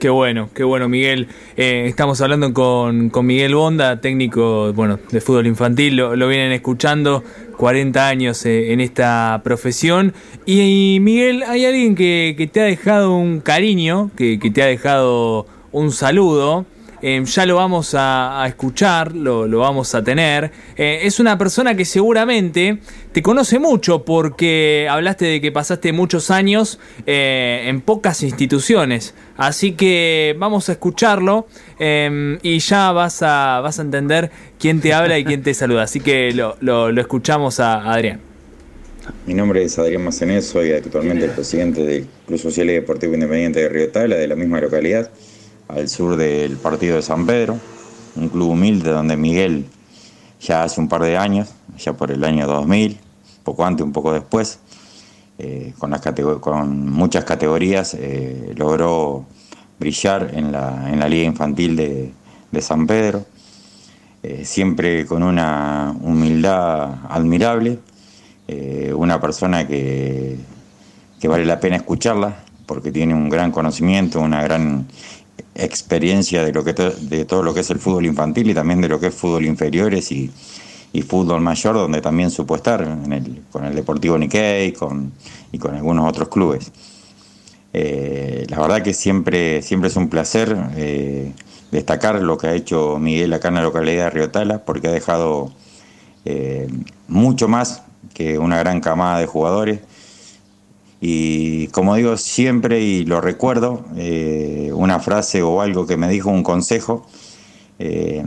Qué 0.00 0.10
bueno, 0.10 0.50
qué 0.54 0.62
bueno, 0.62 0.90
Miguel. 0.90 1.28
Eh, 1.56 1.86
estamos 1.86 2.20
hablando 2.20 2.52
con, 2.52 3.10
Miguel 3.24 3.54
Bonda, 3.54 3.98
técnico 4.02 4.72
bueno, 4.74 4.98
de 5.10 5.22
fútbol 5.22 5.46
infantil, 5.46 5.96
lo, 5.96 6.28
vienen 6.28 6.52
escuchando, 6.52 7.24
40 7.56 8.06
años 8.06 8.44
eh, 8.44 8.72
en 8.72 8.80
esta 8.82 9.40
profesión. 9.42 10.12
Y, 10.44 10.98
Miguel, 11.00 11.42
hay 11.44 11.64
alguien 11.64 11.94
que, 11.94 12.50
te 12.52 12.60
ha 12.60 12.64
dejado 12.64 13.16
un 13.16 13.40
cariño, 13.40 14.10
que, 14.16 14.38
que 14.38 14.50
te 14.50 14.62
ha 14.62 14.66
dejado 14.66 15.46
un 15.72 15.90
saludo. 15.92 16.66
Eh, 17.02 17.22
ya 17.24 17.46
lo 17.46 17.56
vamos 17.56 17.94
a, 17.94 18.44
escuchar, 18.48 19.14
lo, 19.14 19.46
vamos 19.58 19.94
a 19.94 20.02
tener. 20.02 20.50
Eh, 20.76 21.00
es 21.02 21.20
una 21.20 21.36
persona 21.36 21.76
que 21.76 21.84
seguramente 21.84 22.78
te 23.12 23.22
conoce 23.22 23.58
mucho 23.58 24.04
porque 24.04 24.86
hablaste 24.90 25.26
de 25.26 25.40
que 25.40 25.52
pasaste 25.52 25.92
muchos 25.92 26.30
años 26.30 26.78
eh, 27.06 27.64
en 27.66 27.80
pocas 27.80 28.22
instituciones. 28.22 29.14
Así 29.36 29.72
que 29.72 30.34
vamos 30.38 30.68
a 30.68 30.72
escucharlo 30.72 31.46
y 31.78 32.58
ya 32.58 32.92
vas 32.92 33.22
a, 33.22 33.60
vas 33.62 33.78
a 33.78 33.82
entender 33.82 34.30
quién 34.58 34.80
te 34.80 34.94
habla 34.94 35.18
y 35.18 35.24
quién 35.24 35.42
te 35.42 35.52
saluda. 35.52 35.82
Así 35.82 36.00
que 36.00 36.32
lo, 36.32 36.56
lo, 36.60 37.00
escuchamos 37.00 37.60
a 37.60 37.92
Adrián. 37.92 38.20
Mi 39.26 39.34
nombre 39.34 39.62
es 39.62 39.78
Adrián 39.78 40.02
Macené, 40.02 40.42
soy 40.42 40.72
actualmente 40.72 41.26
el 41.26 41.30
presidente 41.30 41.84
del 41.84 42.06
Club 42.26 42.40
Social 42.40 42.68
y 42.70 42.72
Deportivo 42.72 43.14
Independiente 43.14 43.60
de 43.60 43.68
Río 43.68 43.88
Tala, 43.90 44.16
de 44.16 44.26
la 44.26 44.34
misma 44.34 44.60
localidad 44.60 45.10
al 45.68 45.88
sur 45.88 46.16
del 46.16 46.56
partido 46.56 46.96
de 46.96 47.02
San 47.02 47.26
Pedro, 47.26 47.58
un 48.16 48.28
club 48.28 48.50
humilde 48.50 48.90
donde 48.90 49.16
Miguel 49.16 49.66
ya 50.40 50.62
hace 50.62 50.80
un 50.80 50.88
par 50.88 51.02
de 51.02 51.16
años, 51.16 51.48
ya 51.78 51.92
por 51.94 52.10
el 52.10 52.22
año 52.24 52.46
2000, 52.46 52.98
poco 53.42 53.64
antes, 53.64 53.84
un 53.84 53.92
poco 53.92 54.12
después, 54.12 54.58
eh, 55.38 55.74
con, 55.78 55.90
las 55.90 56.00
con 56.40 56.90
muchas 56.90 57.24
categorías 57.24 57.94
eh, 57.94 58.54
logró 58.56 59.26
brillar 59.78 60.30
en 60.32 60.50
la, 60.50 60.90
en 60.90 60.98
la 60.98 61.08
Liga 61.08 61.26
Infantil 61.26 61.76
de, 61.76 62.12
San 62.60 62.86
Pedro, 62.86 63.26
eh, 64.22 64.46
siempre 64.46 65.04
con 65.04 65.22
una 65.22 65.94
humildad 66.00 67.04
admirable, 67.10 67.78
una 68.94 69.20
persona 69.20 69.66
que, 69.66 70.38
que 71.20 71.28
vale 71.28 71.44
la 71.44 71.60
pena 71.60 71.76
escucharla 71.76 72.36
porque 72.66 72.90
tiene 72.90 73.14
un 73.14 73.28
gran 73.28 73.52
conocimiento, 73.52 74.20
una 74.20 74.42
gran 74.42 74.86
experiencia 75.54 76.44
de, 76.44 76.52
lo 76.52 76.64
que 76.64 76.72
de 76.72 77.24
todo 77.24 77.42
lo 77.42 77.54
que 77.54 77.60
es 77.60 77.70
el 77.70 77.78
fútbol 77.78 78.06
infantil 78.06 78.50
y 78.50 78.54
también 78.54 78.80
de 78.80 78.88
lo 78.88 79.00
que 79.00 79.08
es 79.08 79.14
fútbol 79.14 79.44
inferiores 79.44 80.12
y, 80.12 80.30
fútbol 81.06 81.42
mayor, 81.42 81.74
donde 81.74 82.00
también 82.00 82.30
supo 82.30 82.56
estar 82.56 82.80
en 82.80 83.12
el, 83.12 83.42
con 83.52 83.66
el 83.66 83.74
Deportivo 83.74 84.16
Nikkei 84.16 84.72
con, 84.72 85.12
y 85.52 85.58
con 85.58 85.74
algunos 85.74 86.08
otros 86.08 86.28
clubes. 86.28 86.72
Eh, 87.74 88.46
la 88.48 88.58
verdad 88.58 88.82
que 88.82 88.94
siempre, 88.94 89.60
siempre 89.60 89.90
es 89.90 89.96
un 89.96 90.08
placer 90.08 90.56
eh, 90.74 91.32
destacar 91.70 92.22
lo 92.22 92.38
que 92.38 92.46
ha 92.46 92.54
hecho 92.54 92.98
Miguel 92.98 93.34
acá 93.34 93.48
en 93.48 93.56
la 93.56 93.62
localidad 93.62 94.04
de 94.04 94.10
Riotala, 94.10 94.64
porque 94.64 94.88
ha 94.88 94.92
dejado 94.92 95.52
eh, 96.24 96.68
mucho 97.08 97.48
más 97.48 97.82
que 98.14 98.38
una 98.38 98.58
gran 98.58 98.80
camada 98.80 99.18
de 99.18 99.26
jugadores. 99.26 99.80
Y 101.00 101.68
como 101.68 101.94
digo 101.94 102.16
siempre 102.16 102.80
y 102.80 103.04
lo 103.04 103.20
recuerdo, 103.20 103.84
eh, 103.96 104.70
una 104.74 104.98
frase 104.98 105.42
o 105.42 105.60
algo 105.60 105.86
que 105.86 105.96
me 105.96 106.08
dijo 106.08 106.30
un 106.30 106.42
consejo, 106.42 107.06
eh, 107.78 108.24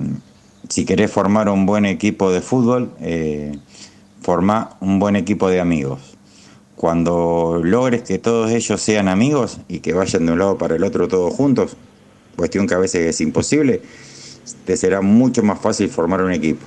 si 0.67 0.85
querés 0.85 1.11
formar 1.11 1.49
un 1.49 1.65
buen 1.65 1.85
equipo 1.85 2.31
de 2.31 2.41
fútbol, 2.41 2.91
eh, 3.01 3.57
forma 4.21 4.77
un 4.81 4.99
buen 4.99 5.15
equipo 5.15 5.49
de 5.49 5.59
amigos. 5.59 6.17
Cuando 6.75 7.59
logres 7.63 8.03
que 8.03 8.19
todos 8.19 8.51
ellos 8.51 8.79
sean 8.81 9.07
amigos 9.07 9.59
y 9.67 9.79
que 9.79 9.93
vayan 9.93 10.25
de 10.25 10.33
un 10.33 10.39
lado 10.39 10.57
para 10.57 10.75
el 10.75 10.83
otro 10.83 11.07
todos 11.07 11.33
juntos, 11.33 11.75
cuestión 12.35 12.67
que 12.67 12.75
a 12.75 12.77
veces 12.77 13.07
es 13.07 13.19
imposible, 13.19 13.81
te 14.65 14.77
será 14.77 15.01
mucho 15.01 15.43
más 15.43 15.59
fácil 15.59 15.89
formar 15.89 16.21
un 16.21 16.31
equipo. 16.31 16.65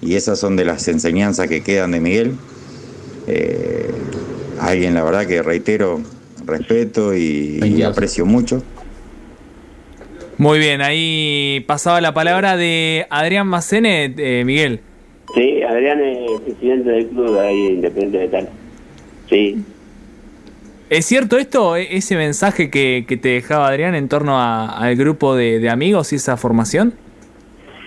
Y 0.00 0.14
esas 0.14 0.38
son 0.38 0.56
de 0.56 0.64
las 0.64 0.88
enseñanzas 0.88 1.46
que 1.46 1.62
quedan 1.62 1.90
de 1.90 2.00
Miguel. 2.00 2.38
Alguien, 4.66 4.94
la 4.94 5.02
verdad, 5.04 5.26
que 5.26 5.42
reitero, 5.42 6.00
respeto 6.46 7.14
y, 7.14 7.60
y 7.64 7.82
aprecio 7.82 8.24
mucho. 8.26 8.62
Muy 10.38 10.58
bien, 10.58 10.80
ahí 10.80 11.62
pasaba 11.66 12.00
la 12.00 12.14
palabra 12.14 12.56
de 12.56 13.06
Adrián 13.10 13.46
Macene, 13.46 14.14
eh, 14.16 14.42
Miguel. 14.44 14.80
Sí, 15.34 15.62
Adrián 15.62 16.00
es 16.00 16.40
presidente 16.40 16.90
del 16.90 17.06
club 17.08 17.38
ahí 17.38 17.66
Independiente 17.68 18.18
de 18.18 18.28
Tal. 18.28 18.48
Sí. 19.28 19.56
¿Es 20.88 21.04
cierto 21.06 21.38
esto, 21.38 21.76
e- 21.76 21.94
ese 21.96 22.16
mensaje 22.16 22.68
que, 22.70 23.04
que 23.06 23.16
te 23.16 23.28
dejaba 23.28 23.68
Adrián 23.68 23.94
en 23.94 24.08
torno 24.08 24.38
a- 24.40 24.70
al 24.78 24.96
grupo 24.96 25.36
de, 25.36 25.60
de 25.60 25.68
amigos 25.70 26.12
y 26.12 26.16
esa 26.16 26.36
formación? 26.36 26.94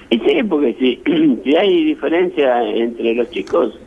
Y 0.09 0.19
sí, 0.19 0.43
porque 0.47 0.75
si, 0.79 1.01
si 1.43 1.55
hay 1.55 1.83
diferencia 1.85 2.63
entre 2.69 3.15
los 3.15 3.29
chicos, 3.31 3.77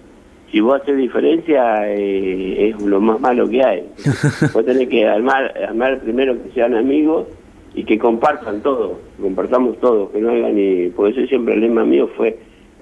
si 0.51 0.61
vos 0.61 0.81
haces 0.81 0.97
diferencia, 0.97 1.93
eh, 1.93 2.69
es 2.69 2.83
lo 2.83 3.01
más 3.01 3.21
malo 3.21 3.49
que 3.49 3.63
hay. 3.65 3.85
vos 4.53 4.65
tenés 4.65 4.89
que 4.89 5.07
armar, 5.07 5.53
armar 5.69 6.01
primero 6.01 6.35
que 6.43 6.51
sean 6.55 6.75
amigos 6.75 7.27
y 7.75 7.85
que 7.85 7.99
compartan 7.99 8.63
todo, 8.63 8.99
compartamos 9.21 9.79
todo, 9.81 10.11
que 10.11 10.21
no 10.21 10.31
hagan 10.31 10.55
ni... 10.55 10.89
Por 10.89 11.11
eso 11.11 11.27
siempre 11.27 11.55
el 11.55 11.61
lema 11.61 11.85
mío 11.85 12.09
fue, 12.17 12.39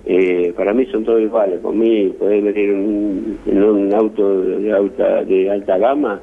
eh, 0.07 0.53
para 0.57 0.72
mí 0.72 0.87
son 0.87 1.05
todos 1.05 1.20
iguales, 1.20 1.59
por 1.61 1.74
mí 1.74 2.12
podés 2.18 2.44
venir 2.44 2.70
en 2.70 2.77
un, 2.77 3.38
en 3.46 3.62
un 3.62 3.94
auto 3.94 4.42
de 4.42 4.72
alta, 4.72 5.24
de 5.24 5.50
alta 5.50 5.79
gama 5.79 6.20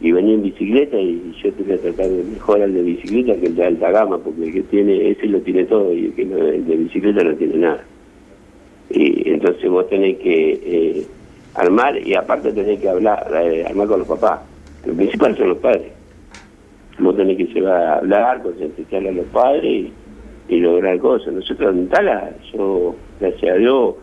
y 0.00 0.12
venir 0.12 0.34
en 0.34 0.42
bicicleta 0.42 1.00
y 1.00 1.32
yo 1.42 1.52
te 1.52 1.62
voy 1.62 1.72
a 1.72 1.78
tratar 1.78 2.08
de 2.08 2.24
mejorar 2.24 2.68
el 2.68 2.74
de 2.74 2.82
bicicleta 2.82 3.40
que 3.40 3.46
el 3.46 3.56
de 3.56 3.64
alta 3.64 3.90
gama, 3.90 4.18
porque 4.18 4.44
el 4.44 4.52
que 4.52 4.62
tiene, 4.62 5.10
ese 5.10 5.26
lo 5.26 5.40
tiene 5.40 5.64
todo 5.64 5.92
y 5.94 6.06
el, 6.06 6.12
que 6.14 6.24
no, 6.24 6.36
el 6.38 6.66
de 6.66 6.76
bicicleta 6.76 7.24
no 7.24 7.34
tiene 7.34 7.56
nada. 7.56 7.84
Y 8.94 9.30
entonces 9.30 9.68
vos 9.70 9.88
tenés 9.88 10.18
que 10.18 10.52
eh, 10.52 11.06
armar 11.54 11.96
y 12.06 12.14
aparte 12.14 12.52
tenés 12.52 12.80
que 12.80 12.88
hablar, 12.88 13.30
eh, 13.42 13.64
armar 13.66 13.88
con 13.88 14.00
los 14.00 14.08
papás. 14.08 14.40
Lo 14.84 14.94
principal 14.94 15.36
son 15.36 15.48
los 15.50 15.58
padres. 15.58 15.92
Vos 16.98 17.16
tenés 17.16 17.36
que 17.36 17.44
llevar 17.44 17.82
a 17.82 17.94
hablar, 17.96 18.42
concientizar 18.42 19.06
a 19.06 19.12
los 19.12 19.26
padres 19.26 19.90
y, 20.48 20.56
lograr 20.56 20.98
cosas. 20.98 21.32
Nosotros 21.32 21.74
en 21.74 21.88
Tala, 21.88 22.30
yo, 22.52 22.94
gracias 23.18 23.54
a 23.54 23.58
Dios, 23.58 23.94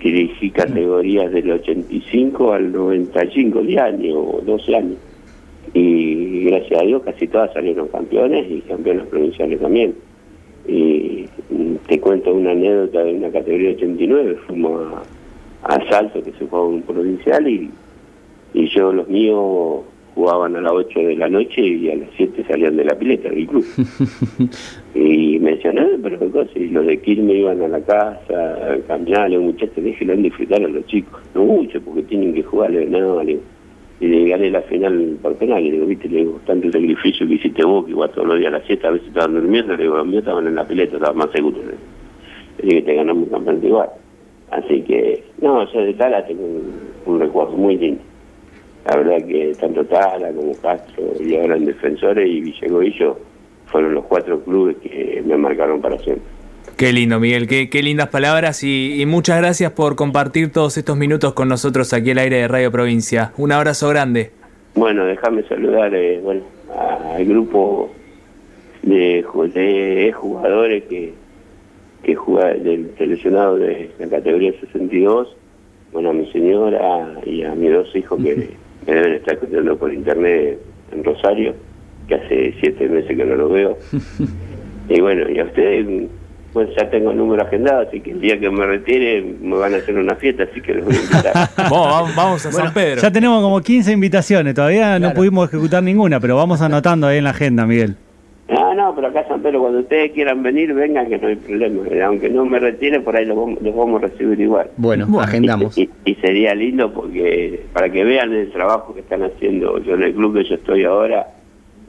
dirigí 0.00 0.50
categorías 0.50 1.32
del 1.32 1.50
85 1.50 2.52
al 2.52 2.70
95 2.70 3.62
de 3.62 3.80
años, 3.80 4.16
o 4.16 4.40
12 4.44 4.76
años. 4.76 4.98
Y 5.74 6.44
gracias 6.44 6.80
a 6.80 6.84
Dios 6.84 7.02
casi 7.02 7.26
todas 7.26 7.52
salieron 7.52 7.88
campeones 7.88 8.48
y 8.50 8.60
campeones 8.60 9.06
provinciales 9.06 9.60
también. 9.60 9.94
Y 10.66 11.26
te 11.88 12.00
cuento 12.00 12.32
una 12.34 12.52
anécdota 12.52 13.02
de 13.02 13.14
una 13.14 13.30
categoría 13.30 13.70
89, 13.70 14.36
fuimos 14.46 14.80
a, 15.64 15.74
a 15.74 15.88
Salto, 15.90 16.22
que 16.22 16.32
se 16.32 16.46
jugaba 16.46 16.68
un 16.68 16.82
provincial, 16.82 17.48
y, 17.48 17.70
y 18.54 18.68
yo, 18.68 18.92
los 18.92 19.08
míos, 19.08 19.82
jugaban 20.14 20.56
a 20.56 20.60
las 20.60 20.72
8 20.72 21.00
de 21.00 21.16
la 21.16 21.28
noche 21.28 21.62
y 21.62 21.90
a 21.90 21.96
las 21.96 22.08
7 22.16 22.44
salían 22.46 22.76
de 22.76 22.84
la 22.84 22.94
pileta 22.98 23.30
del 23.30 23.46
club. 23.46 23.64
y 24.94 25.38
me 25.38 25.52
decían, 25.52 25.78
"Ah, 25.78 25.88
pero 26.02 26.18
qué 26.18 26.28
cosa, 26.28 26.50
y 26.58 26.68
los 26.68 26.86
de 26.86 27.00
Quilmes 27.00 27.36
iban 27.36 27.62
a 27.62 27.68
la 27.68 27.80
casa, 27.80 28.72
a 28.74 28.78
caminar, 28.86 29.30
los 29.30 29.42
muchachos, 29.42 29.82
déjenlo 29.82 30.16
disfrutar 30.16 30.62
a 30.62 30.68
los 30.68 30.86
chicos. 30.86 31.20
No 31.34 31.44
mucho, 31.44 31.80
porque 31.80 32.02
tienen 32.02 32.34
que 32.34 32.42
jugar, 32.42 32.72
no, 32.72 33.20
digo, 33.20 33.40
y 34.02 34.08
le 34.08 34.28
gané 34.30 34.50
la 34.50 34.62
final 34.62 35.16
por 35.22 35.36
penal, 35.36 35.62
y 35.62 35.66
le 35.66 35.72
digo, 35.74 35.86
viste, 35.86 36.08
le 36.08 36.18
digo, 36.18 36.40
tanto 36.44 36.72
sacrificio 36.72 37.24
que 37.24 37.34
hiciste 37.34 37.64
vos, 37.64 37.84
que 37.84 37.92
igual 37.92 38.10
todos 38.10 38.26
los 38.26 38.38
días 38.40 38.52
a 38.52 38.58
las 38.58 38.66
7 38.66 38.84
a 38.84 38.90
veces 38.90 39.06
estaban 39.06 39.34
durmiendo, 39.34 39.76
le 39.76 39.84
digo, 39.84 39.96
los 39.96 40.06
míos 40.08 40.22
estaban 40.22 40.44
en 40.48 40.56
la 40.56 40.66
pileta, 40.66 40.96
estaban 40.96 41.18
más 41.18 41.30
seguros. 41.30 41.60
Le 42.58 42.68
digo, 42.68 42.84
te 42.84 42.94
ganamos 42.96 43.22
un 43.22 43.30
campeonato 43.30 43.66
igual. 43.68 43.90
Así 44.50 44.82
que, 44.82 45.22
no, 45.40 45.72
yo 45.72 45.80
de 45.82 45.94
Tala 45.94 46.26
tengo 46.26 46.42
un, 47.06 47.20
recuerdo 47.20 47.52
muy 47.52 47.78
lindo. 47.78 48.02
La 48.86 48.96
verdad 48.96 49.24
que 49.24 49.52
tanto 49.60 49.84
Tala 49.84 50.32
como 50.32 50.52
Castro 50.60 51.04
y 51.20 51.36
ahora 51.36 51.56
en 51.56 51.66
Defensores 51.66 52.28
y 52.28 52.40
Villagoillo 52.40 53.16
fueron 53.66 53.94
los 53.94 54.04
cuatro 54.06 54.40
clubes 54.40 54.78
que 54.78 55.22
me 55.24 55.36
marcaron 55.36 55.80
para 55.80 55.96
siempre. 55.98 56.41
Qué 56.76 56.92
lindo, 56.92 57.20
Miguel, 57.20 57.46
qué, 57.46 57.70
qué 57.70 57.82
lindas 57.82 58.08
palabras 58.08 58.64
y, 58.64 59.00
y 59.00 59.06
muchas 59.06 59.38
gracias 59.38 59.72
por 59.72 59.94
compartir 59.94 60.50
todos 60.50 60.76
estos 60.76 60.96
minutos 60.96 61.32
con 61.34 61.48
nosotros 61.48 61.92
aquí 61.92 62.10
al 62.10 62.18
aire 62.18 62.36
de 62.36 62.48
Radio 62.48 62.72
Provincia. 62.72 63.32
Un 63.36 63.52
abrazo 63.52 63.88
grande. 63.88 64.30
Bueno, 64.74 65.04
déjame 65.04 65.42
saludar 65.44 65.94
eh, 65.94 66.18
bueno, 66.22 66.42
al 67.14 67.24
grupo 67.24 67.90
de 68.82 70.12
jugadores 70.12 70.84
que, 70.84 71.12
que 72.02 72.14
juega 72.14 72.54
del 72.54 72.90
seleccionado 72.96 73.56
de 73.56 73.90
la 73.98 74.08
categoría 74.08 74.52
62, 74.60 75.36
bueno, 75.92 76.10
a 76.10 76.12
mi 76.14 76.30
señora 76.32 77.20
y 77.24 77.44
a 77.44 77.54
mis 77.54 77.72
dos 77.72 77.94
hijos 77.94 78.20
que 78.22 78.56
me 78.86 78.92
deben 78.92 79.12
estar 79.14 79.34
escuchando 79.34 79.76
por 79.76 79.92
internet 79.92 80.58
en 80.90 81.04
Rosario, 81.04 81.54
que 82.08 82.14
hace 82.14 82.54
siete 82.60 82.88
meses 82.88 83.16
que 83.16 83.24
no 83.24 83.36
los 83.36 83.52
veo. 83.52 83.78
Y 84.88 85.00
bueno, 85.00 85.30
y 85.30 85.38
a 85.38 85.44
ustedes, 85.44 85.86
bueno, 86.52 86.70
ya 86.76 86.90
tengo 86.90 87.10
el 87.10 87.16
número 87.16 87.42
agendado, 87.42 87.82
así 87.88 88.00
que 88.00 88.10
el 88.12 88.20
día 88.20 88.38
que 88.38 88.50
me 88.50 88.66
retire 88.66 89.22
me 89.40 89.56
van 89.56 89.74
a 89.74 89.78
hacer 89.78 89.96
una 89.96 90.14
fiesta, 90.16 90.44
así 90.44 90.60
que 90.60 90.74
los 90.74 90.84
voy 90.84 90.94
a 90.96 91.00
invitar. 91.00 91.32
Vamos, 91.70 92.14
vamos, 92.16 92.46
a 92.46 92.52
San 92.52 92.72
Pedro. 92.74 93.00
Ya 93.02 93.10
tenemos 93.10 93.42
como 93.42 93.60
15 93.60 93.92
invitaciones, 93.92 94.54
todavía 94.54 94.98
no 94.98 95.14
pudimos 95.14 95.48
ejecutar 95.48 95.82
ninguna, 95.82 96.20
pero 96.20 96.36
vamos 96.36 96.60
anotando 96.60 97.06
ahí 97.06 97.18
en 97.18 97.24
la 97.24 97.30
agenda, 97.30 97.66
Miguel. 97.66 97.96
No, 98.48 98.74
no, 98.74 98.94
pero 98.94 99.06
acá 99.06 99.24
San 99.28 99.40
Pedro, 99.40 99.60
cuando 99.60 99.78
ustedes 99.80 100.12
quieran 100.12 100.42
venir, 100.42 100.74
vengan, 100.74 101.08
que 101.08 101.16
no 101.16 101.28
hay 101.28 101.36
problema. 101.36 101.82
Aunque 102.04 102.28
no 102.28 102.44
me 102.44 102.58
retire, 102.58 103.00
por 103.00 103.16
ahí 103.16 103.24
los 103.24 103.36
vamos, 103.36 103.62
los 103.62 103.74
vamos 103.74 104.02
a 104.02 104.08
recibir 104.08 104.38
igual. 104.40 104.68
Bueno, 104.76 105.06
Bueno. 105.06 105.26
agendamos. 105.26 105.78
Y, 105.78 105.88
y 106.04 106.14
sería 106.16 106.54
lindo 106.54 106.92
porque 106.92 107.62
para 107.72 107.88
que 107.90 108.04
vean 108.04 108.30
el 108.34 108.50
trabajo 108.52 108.92
que 108.94 109.00
están 109.00 109.22
haciendo. 109.22 109.78
Yo 109.78 109.94
en 109.94 110.02
el 110.02 110.12
club 110.12 110.34
que 110.36 110.44
yo 110.44 110.56
estoy 110.56 110.84
ahora, 110.84 111.28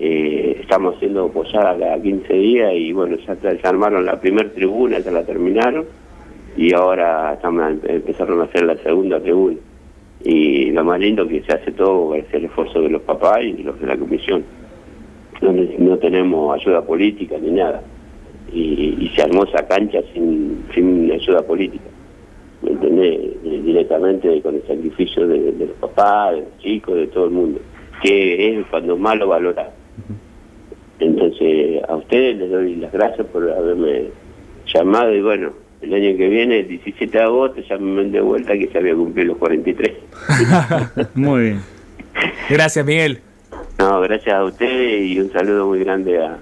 eh, 0.05 0.57
estamos 0.59 0.97
haciendo 0.97 1.29
posadas 1.29 1.79
cada 1.79 2.01
15 2.01 2.33
días 2.33 2.73
y 2.75 2.91
bueno, 2.91 3.15
ya, 3.25 3.37
ya 3.41 3.69
armaron 3.69 4.05
la 4.05 4.19
primera 4.19 4.51
tribuna, 4.51 4.99
ya 4.99 5.11
la 5.11 5.23
terminaron 5.23 5.85
y 6.57 6.73
ahora 6.73 7.35
estamos, 7.35 7.73
empezaron 7.85 8.41
a 8.41 8.43
hacer 8.43 8.63
la 8.63 8.75
segunda 8.79 9.21
tribuna. 9.21 9.55
Y 10.25 10.71
lo 10.71 10.83
más 10.83 10.99
lindo 10.99 11.25
que 11.25 11.41
se 11.43 11.53
hace 11.53 11.71
todo 11.71 12.09
gracias 12.09 12.35
al 12.35 12.45
esfuerzo 12.45 12.81
de 12.81 12.89
los 12.89 13.01
papás 13.03 13.43
y 13.43 13.63
los 13.63 13.79
de 13.79 13.87
la 13.87 13.95
comisión 13.95 14.43
donde 15.39 15.73
no 15.79 15.97
tenemos 15.97 16.59
ayuda 16.59 16.81
política 16.81 17.37
ni 17.41 17.51
nada. 17.51 17.81
Y, 18.51 19.09
se 19.15 19.21
armó 19.21 19.45
esa 19.45 19.65
cancha 19.67 19.99
sin, 20.13 20.65
sin 20.75 21.09
ayuda 21.11 21.41
política. 21.43 21.85
¿Me 22.61 22.71
entendés? 22.71 23.19
Eh, 23.45 23.61
Directamente 23.63 24.41
con 24.41 24.55
el 24.55 24.63
sacrificio 24.67 25.25
de, 25.27 25.53
los 25.57 25.77
papás, 25.79 26.35
de 26.35 26.41
los 26.41 26.57
chicos, 26.59 26.95
de 26.95 27.07
todo 27.07 27.25
el 27.25 27.31
mundo. 27.31 27.61
Que 28.01 28.59
es 28.59 28.65
cuando 28.67 28.97
más 28.97 29.17
lo 29.17 29.27
valoran. 29.27 29.67
A 31.87 31.95
ustedes 31.95 32.37
les 32.37 32.49
doy 32.49 32.75
las 32.75 32.91
gracias 32.91 33.27
por 33.27 33.49
haberme 33.49 34.09
llamado 34.73 35.13
y 35.13 35.21
bueno, 35.21 35.51
el 35.81 35.93
año 35.93 36.17
que 36.17 36.29
viene, 36.29 36.59
el 36.59 36.67
17 36.67 37.17
de 37.17 37.23
agosto, 37.23 37.61
ya 37.61 37.77
me 37.77 37.91
mandé 38.03 38.19
de 38.19 38.21
vuelta 38.21 38.53
que 38.53 38.67
se 38.67 38.77
había 38.77 38.95
cumplido 38.95 39.29
los 39.29 39.37
43. 39.37 39.91
Muy 41.15 41.41
bien. 41.41 41.61
Gracias, 42.49 42.85
Miguel. 42.85 43.19
No, 43.79 43.99
gracias 44.01 44.33
a 44.33 44.43
ustedes 44.43 45.11
y 45.11 45.19
un 45.19 45.31
saludo 45.31 45.67
muy 45.67 45.79
grande 45.79 46.23
a, 46.23 46.37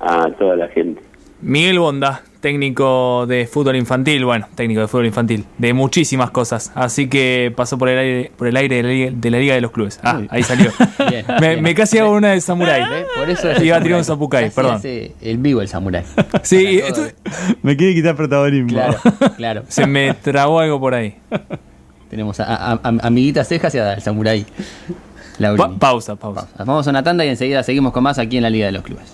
a 0.00 0.30
toda 0.32 0.56
la 0.56 0.68
gente. 0.68 1.00
Miguel 1.40 1.78
Bonda, 1.78 2.22
técnico 2.40 3.26
de 3.26 3.46
fútbol 3.46 3.76
infantil, 3.76 4.24
bueno, 4.24 4.46
técnico 4.54 4.80
de 4.80 4.88
fútbol 4.88 5.06
infantil, 5.06 5.44
de 5.58 5.74
muchísimas 5.74 6.30
cosas. 6.30 6.72
Así 6.74 7.08
que 7.08 7.52
pasó 7.54 7.76
por 7.78 7.88
el 7.88 7.98
aire, 7.98 8.32
por 8.36 8.46
el 8.48 8.56
aire 8.56 8.76
de, 8.76 8.82
la 8.82 8.88
Liga, 8.88 9.10
de 9.14 9.30
la 9.30 9.38
Liga 9.38 9.54
de 9.54 9.60
los 9.60 9.70
Clubes. 9.72 10.00
Ah, 10.02 10.20
ahí 10.30 10.42
salió. 10.42 10.70
Bien, 11.08 11.24
me, 11.40 11.48
bien. 11.50 11.62
me 11.62 11.74
casi 11.74 11.98
hago 11.98 12.12
una 12.12 12.30
de 12.30 12.40
Samurai. 12.40 12.88
¿Ves? 12.88 13.06
Por 13.16 13.28
eso 13.30 13.50
es 13.50 13.62
Iba 13.62 13.76
a 13.76 13.82
tirar 13.82 14.00
un 14.00 14.28
Casi 14.28 14.50
perdón. 14.50 14.80
el 15.20 15.38
vivo 15.38 15.60
el 15.60 15.68
samurái. 15.68 16.04
Sí, 16.42 16.78
esto- 16.78 17.06
Me 17.62 17.76
quiere 17.76 17.94
quitar 17.94 18.16
protagonismo. 18.16 18.68
Claro, 18.68 18.98
claro. 19.36 19.62
se 19.68 19.86
me 19.86 20.14
trabó 20.14 20.60
algo 20.60 20.80
por 20.80 20.94
ahí. 20.94 21.16
Tenemos 22.08 22.40
a, 22.40 22.44
a- 22.54 22.72
a- 22.72 22.78
amiguitas 23.06 23.46
cejas 23.48 23.74
y 23.74 23.78
al 23.78 24.00
samurái. 24.02 24.44
Pa- 24.44 24.54
Laurini. 25.38 25.78
pausa, 25.78 26.16
pausa. 26.16 26.48
Vamos 26.58 26.86
a 26.86 26.90
una 26.90 27.02
tanda 27.02 27.24
y 27.24 27.28
enseguida 27.28 27.62
seguimos 27.62 27.92
con 27.92 28.02
más 28.02 28.18
aquí 28.18 28.36
en 28.36 28.42
la 28.42 28.50
Liga 28.50 28.66
de 28.66 28.72
los 28.72 28.82
Clubes. 28.82 29.12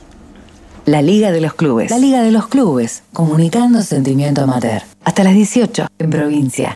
La 0.87 1.03
Liga 1.03 1.33
de 1.33 1.41
los 1.41 1.53
Clubes. 1.55 1.91
La 1.91 1.99
Liga 1.99 2.23
de 2.23 2.31
los 2.31 2.47
Clubes, 2.47 3.03
comunicando 3.13 3.83
sentimiento 3.83 4.43
amateur. 4.43 4.83
Hasta 5.03 5.25
las 5.25 5.35
18 5.35 5.89
en 5.99 6.11
provincia. 6.11 6.75